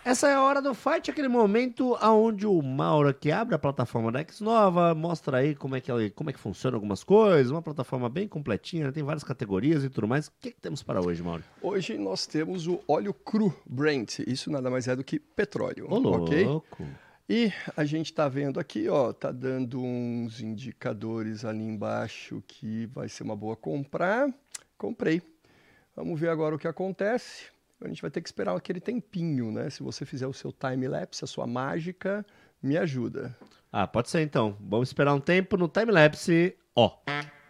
Essa 0.03 0.29
é 0.29 0.33
a 0.33 0.41
hora 0.41 0.63
do 0.63 0.73
fight, 0.73 1.11
aquele 1.11 1.27
momento 1.27 1.95
onde 2.01 2.47
o 2.47 2.59
Mauro 2.59 3.09
aqui 3.09 3.31
abre 3.31 3.53
a 3.53 3.59
plataforma 3.59 4.11
da 4.11 4.21
X 4.21 4.41
Nova, 4.41 4.95
mostra 4.95 5.37
aí 5.37 5.53
como 5.53 5.75
é 5.75 5.81
que, 5.81 5.91
ela, 5.91 6.09
como 6.09 6.31
é 6.31 6.33
que 6.33 6.39
funciona 6.39 6.75
algumas 6.75 7.03
coisas, 7.03 7.51
uma 7.51 7.61
plataforma 7.61 8.09
bem 8.09 8.27
completinha, 8.27 8.85
né? 8.85 8.91
tem 8.91 9.03
várias 9.03 9.23
categorias 9.23 9.83
e 9.83 9.89
tudo 9.89 10.07
mais. 10.07 10.27
O 10.27 10.31
que, 10.41 10.51
que, 10.51 10.59
temos 10.59 10.81
para 10.81 10.99
hoje, 10.99 11.21
Mauro? 11.21 11.43
Hoje 11.61 11.99
nós 11.99 12.25
temos 12.25 12.65
o 12.65 12.81
óleo 12.87 13.13
cru 13.13 13.55
Brent, 13.63 14.19
isso 14.25 14.49
nada 14.49 14.71
mais 14.71 14.87
é 14.87 14.95
do 14.95 15.03
que 15.03 15.19
petróleo, 15.19 15.85
Ô, 15.87 15.97
ok? 15.97 16.45
Louco. 16.45 16.83
E 17.29 17.53
a 17.77 17.85
gente 17.85 18.07
está 18.07 18.27
vendo 18.27 18.59
aqui, 18.59 18.89
ó, 18.89 19.13
tá 19.13 19.31
dando 19.31 19.79
uns 19.79 20.41
indicadores 20.41 21.45
ali 21.45 21.63
embaixo 21.63 22.43
que 22.47 22.87
vai 22.87 23.07
ser 23.07 23.21
uma 23.21 23.35
boa 23.35 23.55
comprar. 23.55 24.33
Comprei. 24.79 25.21
Vamos 25.95 26.19
ver 26.19 26.29
agora 26.29 26.55
o 26.55 26.59
que 26.59 26.67
acontece. 26.67 27.45
A 27.83 27.87
gente 27.87 28.01
vai 28.01 28.11
ter 28.11 28.21
que 28.21 28.27
esperar 28.27 28.55
aquele 28.55 28.79
tempinho, 28.79 29.51
né? 29.51 29.69
Se 29.69 29.81
você 29.81 30.05
fizer 30.05 30.27
o 30.27 30.33
seu 30.33 30.51
time 30.51 30.87
lapse, 30.87 31.23
a 31.23 31.27
sua 31.27 31.47
mágica, 31.47 32.25
me 32.61 32.77
ajuda. 32.77 33.35
Ah, 33.71 33.87
pode 33.87 34.09
ser 34.09 34.21
então. 34.21 34.57
Vamos 34.59 34.89
esperar 34.89 35.13
um 35.13 35.19
tempo 35.19 35.57
no 35.57 35.67
time 35.67 35.91
lapse, 35.91 36.55
ó. 36.75 36.99
estamos 37.07 37.40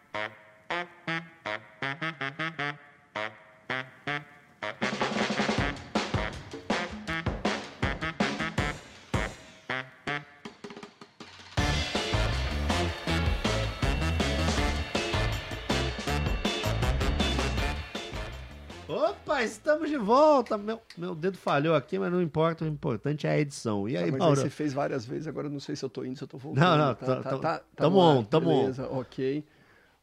Meu, 20.58 20.82
meu 20.98 21.16
dedo 21.16 21.38
falhou 21.38 21.76
aqui, 21.76 21.98
mas 22.00 22.12
não 22.12 22.22
importa. 22.22 22.66
O 22.66 22.68
importante 22.68 23.28
é 23.28 23.32
a 23.32 23.40
edição. 23.40 23.88
E 23.88 23.98
aí, 23.98 24.06
tá, 24.06 24.12
mas 24.12 24.20
Mauro? 24.20 24.40
Aí 24.40 24.44
você 24.44 24.50
fez 24.50 24.74
várias 24.74 25.06
vezes, 25.06 25.28
agora 25.28 25.50
não 25.50 25.60
sei 25.60 25.76
se 25.76 25.84
eu 25.84 25.90
tô 25.90 26.04
indo, 26.04 26.18
se 26.18 26.24
eu 26.24 26.28
tô 26.28 26.38
voltando. 26.38 26.64
Não, 26.64 26.78
não, 26.78 26.96
tá, 26.96 27.06
tá, 27.06 27.24
tá, 27.24 27.38
tá 27.38 27.64
tamo 27.76 28.00
on, 28.00 28.24
tamo 28.24 28.48
beleza, 28.48 28.90
on. 28.90 29.00
ok. 29.00 29.46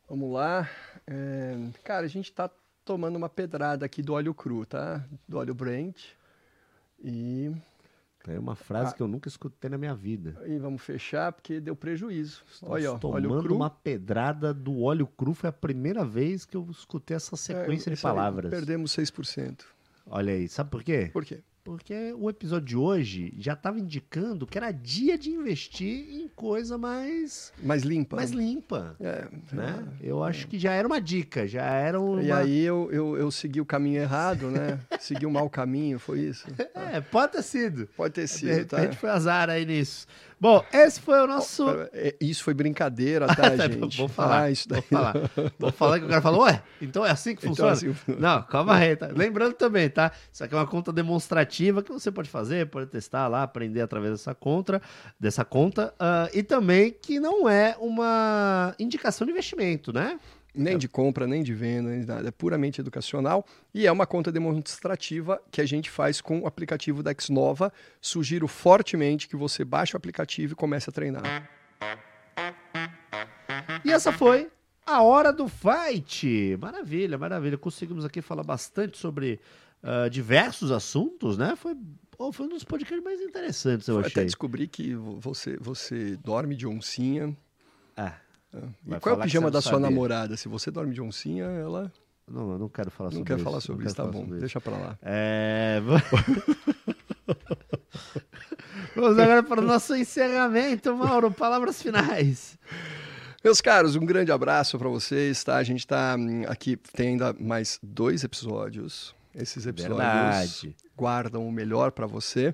Vamos 0.09 0.33
lá. 0.33 0.69
É, 1.07 1.57
cara, 1.85 2.07
a 2.07 2.09
gente 2.09 2.33
tá 2.33 2.51
tomando 2.85 3.17
uma 3.17 3.29
pedrada 3.29 3.85
aqui 3.85 4.01
do 4.01 4.15
óleo 4.15 4.33
cru, 4.33 4.65
tá? 4.65 5.05
Do 5.29 5.39
óleo 5.39 5.55
Brent. 5.55 5.97
E 7.05 7.53
é 8.27 8.39
uma 8.39 8.55
frase 8.55 8.91
ah, 8.91 8.95
que 8.95 9.03
eu 9.03 9.09
nunca 9.09 9.29
escutei 9.29 9.71
na 9.71 9.79
minha 9.79 9.95
vida. 9.95 10.37
E 10.47 10.59
vamos 10.59 10.83
fechar 10.83 11.33
porque 11.33 11.61
deu 11.61 11.77
prejuízo. 11.77 12.43
Estamos 12.51 12.75
Olha, 12.75 12.93
ó, 12.93 12.99
óleo 13.03 13.43
cru. 13.43 13.55
uma 13.55 13.71
pedrada 13.71 14.53
do 14.53 14.83
óleo 14.83 15.07
cru. 15.07 15.33
Foi 15.33 15.49
a 15.49 15.53
primeira 15.53 16.05
vez 16.05 16.45
que 16.45 16.57
eu 16.57 16.67
escutei 16.71 17.17
essa 17.17 17.35
é, 17.35 17.39
sequência 17.39 17.91
é, 17.91 17.95
de 17.95 18.01
palavras. 18.01 18.53
Aí, 18.53 18.59
perdemos 18.59 18.95
6%. 18.97 19.61
Olha 20.11 20.33
aí, 20.33 20.49
sabe 20.49 20.71
por 20.71 20.83
quê? 20.83 21.11
Por 21.13 21.25
quê? 21.25 21.41
Porque 21.69 22.15
o 22.19 22.31
episódio 22.31 22.67
de 22.67 22.77
hoje 22.79 23.35
já 23.37 23.53
estava 23.53 23.79
indicando 23.79 24.47
que 24.47 24.57
era 24.57 24.73
dia 24.73 25.19
de 25.19 25.29
investir 25.29 26.09
em 26.11 26.27
coisa 26.27 26.79
mais. 26.79 27.53
Mais 27.63 27.83
limpa. 27.83 28.17
Mais 28.17 28.31
limpa. 28.31 28.97
É, 28.99 29.29
né? 29.53 29.87
É, 30.01 30.09
eu 30.09 30.25
acho 30.25 30.49
que 30.49 30.59
já 30.59 30.73
era 30.73 30.89
uma 30.89 30.99
dica, 30.99 31.47
já 31.47 31.65
era 31.67 32.01
uma. 32.01 32.23
E 32.23 32.33
aí 32.33 32.61
eu, 32.61 32.89
eu, 32.91 33.19
eu 33.19 33.31
segui 33.31 33.61
o 33.61 33.67
caminho 33.67 34.01
errado, 34.01 34.51
né? 34.51 34.81
segui 34.99 35.27
o 35.27 35.31
mau 35.31 35.51
caminho, 35.51 35.99
foi 35.99 36.21
isso? 36.21 36.47
É, 36.75 37.03
pode 37.03 37.33
ter 37.33 37.43
sido. 37.43 37.87
Pode 37.95 38.15
ter 38.15 38.27
sido, 38.29 38.49
de 38.49 38.55
repente 38.55 38.93
tá? 38.93 38.97
foi 38.97 39.11
azar 39.11 39.51
aí 39.51 39.67
nisso. 39.67 40.07
Bom, 40.41 40.65
esse 40.73 41.01
foi 41.01 41.21
o 41.21 41.27
nosso. 41.27 41.67
É, 41.93 42.15
isso 42.21 42.45
foi 42.45 42.55
brincadeira, 42.55 43.27
tá, 43.27 43.35
tá 43.57 43.69
gente? 43.69 43.97
Vou 43.97 44.09
falar. 44.09 44.43
Ah, 44.43 44.51
isso 44.51 44.69
daí. 44.69 44.83
Vou 44.89 45.01
falar. 45.01 45.15
Vou 45.59 45.73
falar 45.73 45.99
que 45.99 46.07
o 46.07 46.09
cara 46.09 46.23
falou, 46.23 46.43
ué, 46.43 46.63
então 46.81 47.05
é 47.05 47.11
assim 47.11 47.35
que 47.35 47.47
então 47.47 47.69
é 47.69 47.75
funciona? 47.75 47.93
Então 47.93 48.15
assim... 48.15 48.21
Não, 48.21 48.43
calma 48.43 48.77
aí. 48.77 48.95
Tá? 48.95 49.09
Lembrando 49.15 49.55
também, 49.55 49.91
tá? 49.91 50.13
Isso 50.33 50.45
aqui 50.45 50.55
é 50.55 50.57
uma 50.57 50.67
conta 50.67 50.93
demonstrativa 50.93 51.83
que 51.83 51.93
você 51.93 52.11
pode 52.11 52.31
fazer, 52.31 52.69
pode 52.69 52.87
testar 52.87 53.27
lá, 53.27 53.43
aprender 53.43 53.81
através 53.81 54.13
dessa 54.13 54.35
conta, 54.35 54.81
dessa 55.19 55.45
conta. 55.45 55.93
Uh, 55.95 56.37
e 56.37 56.43
também 56.43 56.93
que 56.93 57.19
não 57.19 57.49
é 57.49 57.77
uma 57.81 58.75
indicação 58.79 59.27
de 59.27 59.33
investimento, 59.33 59.93
né? 59.93 60.19
Nem 60.59 60.75
é. 60.75 60.79
de 60.79 60.89
compra, 60.89 61.27
nem 61.27 61.43
de 61.43 61.55
venda, 61.55 61.91
nem 61.91 62.01
de 62.01 62.07
nada. 62.07 62.29
É 62.29 62.31
puramente 62.31 62.81
educacional 62.81 63.47
e 63.73 63.87
é 63.87 63.93
uma 63.93 64.07
conta 64.07 64.33
demonstrativa 64.33 65.41
que 65.51 65.61
a 65.61 65.67
gente 65.67 65.89
faz 65.89 66.21
com 66.21 66.41
o 66.41 66.47
aplicativo 66.47 67.03
da 67.03 67.15
Xnova. 67.19 67.73
Sugiro 68.01 68.49
fortemente 68.49 69.29
que 69.29 69.37
você 69.37 69.65
baixe 69.65 69.95
o 69.95 69.97
aplicativo 69.97 70.53
e 70.53 70.57
comece 70.57 70.91
a 70.91 70.93
treinar. 70.93 71.49
E 73.85 73.93
essa 73.93 74.13
foi 74.13 74.51
a 74.85 75.03
hora 75.03 75.33
do 75.33 75.47
fight. 75.49 76.57
Maravilha, 76.61 77.17
maravilha. 77.17 77.57
Conseguimos 77.57 78.05
aqui 78.05 78.21
falar 78.21 78.43
bastante 78.43 78.99
sobre 78.99 79.41
uh, 79.83 80.11
diversos 80.11 80.73
assuntos, 80.73 81.39
né? 81.39 81.55
Foi, 81.57 81.77
oh, 82.19 82.33
foi 82.33 82.47
um 82.47 82.49
dos 82.49 82.65
podcasts 82.65 83.05
mais 83.05 83.21
interessantes, 83.21 83.87
eu 83.87 83.99
achei. 83.99 84.11
Até 84.11 84.25
descobri 84.25 84.67
que 84.67 84.95
você, 84.95 85.57
você 85.59 86.17
dorme 86.17 86.57
de 86.57 86.67
oncinha. 86.67 87.37
Ah, 87.97 88.15
E 88.87 89.01
qual 89.01 89.15
é 89.15 89.19
o 89.19 89.23
pijama 89.23 89.51
da 89.51 89.61
sua 89.61 89.79
namorada? 89.79 90.37
Se 90.37 90.49
você 90.49 90.71
dorme 90.71 90.95
de 90.95 91.01
oncinha, 91.01 91.45
ela 91.45 91.93
não, 92.27 92.53
eu 92.53 92.59
não 92.59 92.69
quero 92.69 92.91
falar 92.91 93.11
não 93.11 93.19
sobre 93.19 93.29
quer 93.29 93.37
isso. 93.37 93.45
falar 93.45 93.61
sobre 93.61 93.85
não 93.85 93.87
isso. 93.89 93.97
quero 93.97 94.07
Tá 94.09 94.13
falar 94.13 94.13
bom, 94.13 94.21
sobre 94.21 94.35
isso. 94.37 94.41
deixa 94.41 94.61
pra 94.61 94.77
lá. 94.77 94.99
É... 95.03 95.81
Vamos 98.95 99.19
agora 99.19 99.43
para 99.43 99.61
o 99.61 99.65
nosso 99.65 99.95
encerramento, 99.95 100.95
Mauro. 100.97 101.31
Palavras 101.31 101.81
finais. 101.81 102.59
Meus 103.45 103.61
caros, 103.61 103.95
um 103.95 104.05
grande 104.05 104.33
abraço 104.33 104.79
pra 104.79 104.89
vocês, 104.89 105.43
tá? 105.45 105.57
A 105.57 105.63
gente 105.63 105.87
tá 105.87 106.17
hum, 106.19 106.43
aqui, 106.49 106.77
tem 106.77 107.11
ainda 107.11 107.33
mais 107.39 107.79
dois 107.83 108.25
episódios. 108.25 109.15
Esses 109.35 109.67
episódios 109.67 109.99
Verdade. 109.99 110.77
guardam 110.97 111.47
o 111.47 111.53
melhor 111.53 111.93
pra 111.93 112.07
você, 112.07 112.53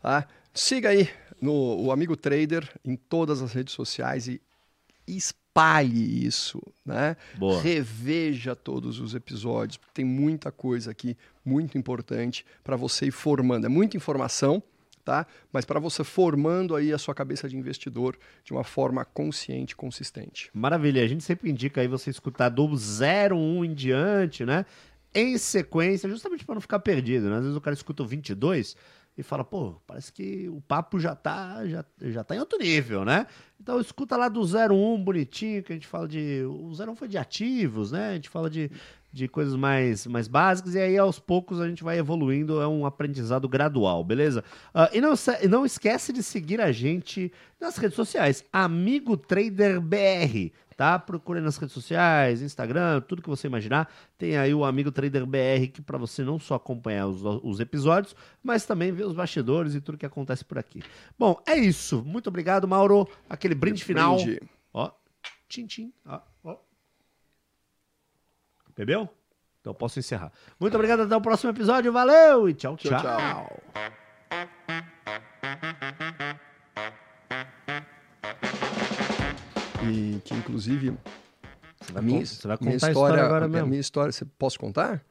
tá? 0.00 0.26
Siga 0.54 0.88
aí 0.88 1.10
no 1.40 1.52
o 1.52 1.92
Amigo 1.92 2.16
Trader 2.16 2.66
em 2.82 2.96
todas 2.96 3.42
as 3.42 3.52
redes 3.52 3.74
sociais 3.74 4.26
e 4.28 4.40
espalhe 5.06 5.41
isso, 5.82 6.62
né? 6.84 7.16
Boa. 7.36 7.60
Reveja 7.60 8.56
todos 8.56 8.98
os 8.98 9.14
episódios, 9.14 9.76
porque 9.76 9.92
tem 9.94 10.04
muita 10.04 10.50
coisa 10.50 10.90
aqui 10.90 11.16
muito 11.44 11.76
importante 11.76 12.44
para 12.64 12.76
você 12.76 13.06
ir 13.06 13.10
formando. 13.10 13.66
É 13.66 13.68
muita 13.68 13.96
informação, 13.96 14.62
tá? 15.04 15.26
Mas 15.52 15.64
para 15.64 15.78
você 15.78 16.02
formando 16.02 16.74
aí 16.74 16.92
a 16.92 16.98
sua 16.98 17.14
cabeça 17.14 17.48
de 17.48 17.56
investidor 17.56 18.18
de 18.44 18.52
uma 18.52 18.64
forma 18.64 19.04
consciente, 19.04 19.76
consistente. 19.76 20.50
Maravilha. 20.54 21.04
A 21.04 21.08
gente 21.08 21.24
sempre 21.24 21.50
indica 21.50 21.80
aí 21.80 21.88
você 21.88 22.10
escutar 22.10 22.48
do 22.48 22.66
01 22.66 23.64
em 23.64 23.74
diante, 23.74 24.44
né? 24.44 24.64
Em 25.14 25.36
sequência, 25.36 26.08
justamente 26.08 26.44
para 26.44 26.54
não 26.54 26.62
ficar 26.62 26.78
perdido, 26.78 27.28
né? 27.28 27.36
Às 27.36 27.42
vezes 27.42 27.56
o 27.56 27.60
cara 27.60 27.74
escuta 27.74 28.02
o 28.02 28.06
22 28.06 28.74
e 29.16 29.22
fala, 29.22 29.44
pô, 29.44 29.74
parece 29.86 30.10
que 30.12 30.48
o 30.48 30.60
papo 30.62 30.98
já 30.98 31.14
tá, 31.14 31.66
já, 31.66 31.84
já 32.00 32.24
tá 32.24 32.34
em 32.34 32.38
outro 32.38 32.58
nível, 32.58 33.04
né? 33.04 33.26
Então 33.60 33.78
escuta 33.78 34.16
lá 34.16 34.28
do 34.28 34.40
01 34.40 35.04
bonitinho, 35.04 35.62
que 35.62 35.72
a 35.72 35.76
gente 35.76 35.86
fala 35.86 36.08
de. 36.08 36.42
O 36.44 36.70
01 36.70 36.96
foi 36.96 37.08
de 37.08 37.18
ativos, 37.18 37.92
né? 37.92 38.10
A 38.10 38.14
gente 38.14 38.30
fala 38.30 38.48
de, 38.48 38.70
de 39.12 39.28
coisas 39.28 39.54
mais, 39.54 40.06
mais 40.06 40.26
básicas, 40.28 40.74
e 40.74 40.80
aí 40.80 40.96
aos 40.96 41.18
poucos 41.18 41.60
a 41.60 41.68
gente 41.68 41.84
vai 41.84 41.98
evoluindo, 41.98 42.60
é 42.60 42.66
um 42.66 42.86
aprendizado 42.86 43.46
gradual, 43.48 44.02
beleza? 44.02 44.42
Ah, 44.72 44.90
e 44.92 45.00
não, 45.00 45.12
não 45.48 45.66
esquece 45.66 46.12
de 46.12 46.22
seguir 46.22 46.60
a 46.60 46.72
gente 46.72 47.30
nas 47.60 47.76
redes 47.76 47.94
sociais, 47.94 48.44
Amigo 48.50 49.16
Trader 49.16 49.80
BR, 49.80 50.50
tá? 50.76 50.98
Procure 50.98 51.40
nas 51.40 51.56
redes 51.56 51.72
sociais, 51.72 52.42
Instagram, 52.42 53.00
tudo 53.02 53.22
que 53.22 53.28
você 53.28 53.46
imaginar. 53.46 53.92
Tem 54.18 54.36
aí 54.36 54.54
o 54.54 54.64
Amigo 54.64 54.90
Trader 54.90 55.26
BR 55.26 55.68
que 55.72 55.82
para 55.82 55.98
você 55.98 56.22
não 56.22 56.38
só 56.38 56.54
acompanhar 56.54 57.06
os, 57.06 57.22
os 57.42 57.60
episódios, 57.60 58.14
mas 58.42 58.64
também 58.64 58.92
ver 58.92 59.04
os 59.04 59.14
bastidores 59.14 59.74
e 59.74 59.80
tudo 59.80 59.98
que 59.98 60.06
acontece 60.06 60.44
por 60.44 60.58
aqui. 60.58 60.82
Bom, 61.18 61.40
é 61.46 61.56
isso. 61.56 62.02
Muito 62.04 62.28
obrigado, 62.28 62.66
Mauro. 62.66 63.08
Aquele 63.28 63.54
brinde 63.54 63.84
final. 63.84 64.16
Brinde. 64.16 64.40
Ó, 64.72 64.90
tchim, 65.48 65.66
tchim. 65.66 65.92
Ó, 66.06 66.20
ó. 66.44 66.56
Bebeu? 68.76 69.08
Então 69.60 69.72
posso 69.72 69.98
encerrar. 69.98 70.32
Muito 70.58 70.74
obrigado, 70.74 71.02
até 71.02 71.16
o 71.16 71.20
próximo 71.20 71.50
episódio. 71.50 71.92
Valeu 71.92 72.48
e 72.48 72.54
tchau, 72.54 72.76
tchau. 72.76 73.00
Tchau, 73.00 73.48
tchau. 76.22 76.51
E 79.90 80.20
que 80.24 80.34
inclusive 80.34 80.94
Você 81.80 81.92
vai, 81.92 82.02
minha, 82.02 82.20
con- 82.20 82.26
você 82.26 82.48
vai 82.48 82.58
minha 82.60 82.72
contar 82.74 82.86
a 82.86 82.90
história 82.90 83.24
agora 83.24 83.44
a 83.44 83.48
mesmo. 83.48 83.66
minha 83.68 83.80
história, 83.80 84.12
você 84.12 84.24
posso 84.24 84.58
contar? 84.58 85.02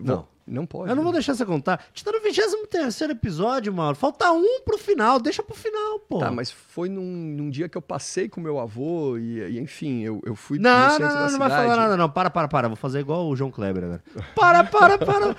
Não. 0.00 0.26
Não 0.44 0.66
pode. 0.66 0.90
Eu 0.90 0.96
não 0.96 1.04
vou 1.04 1.12
né? 1.12 1.18
deixar 1.18 1.34
você 1.34 1.46
contar. 1.46 1.74
A 1.74 1.82
gente 1.94 2.04
tá 2.04 2.10
no 2.10 2.20
23 2.20 3.00
episódio, 3.02 3.72
Mauro. 3.72 3.94
Falta 3.94 4.32
um 4.32 4.60
pro 4.64 4.76
final. 4.76 5.20
Deixa 5.20 5.40
pro 5.40 5.54
final, 5.54 6.00
pô. 6.00 6.18
Tá, 6.18 6.32
mas 6.32 6.50
foi 6.50 6.88
num, 6.88 7.00
num 7.04 7.48
dia 7.48 7.68
que 7.68 7.78
eu 7.78 7.82
passei 7.82 8.28
com 8.28 8.40
meu 8.40 8.58
avô 8.58 9.16
e, 9.16 9.38
e, 9.38 9.60
enfim, 9.60 10.02
eu, 10.02 10.20
eu 10.26 10.34
fui 10.34 10.58
no 10.58 10.64
Não, 10.64 10.90
centro 10.90 11.06
não, 11.06 11.14
da 11.14 11.20
não, 11.20 11.30
não 11.30 11.38
vai 11.38 11.48
cidade. 11.48 11.68
falar 11.68 11.76
nada, 11.82 11.96
não. 11.96 12.10
Para, 12.10 12.28
para, 12.28 12.48
para. 12.48 12.66
Vou 12.66 12.76
fazer 12.76 12.98
igual 12.98 13.28
o 13.28 13.36
João 13.36 13.52
Kleber 13.52 13.84
agora. 13.84 14.02
Para, 14.34 14.64
para, 14.64 14.98
para. 14.98 15.36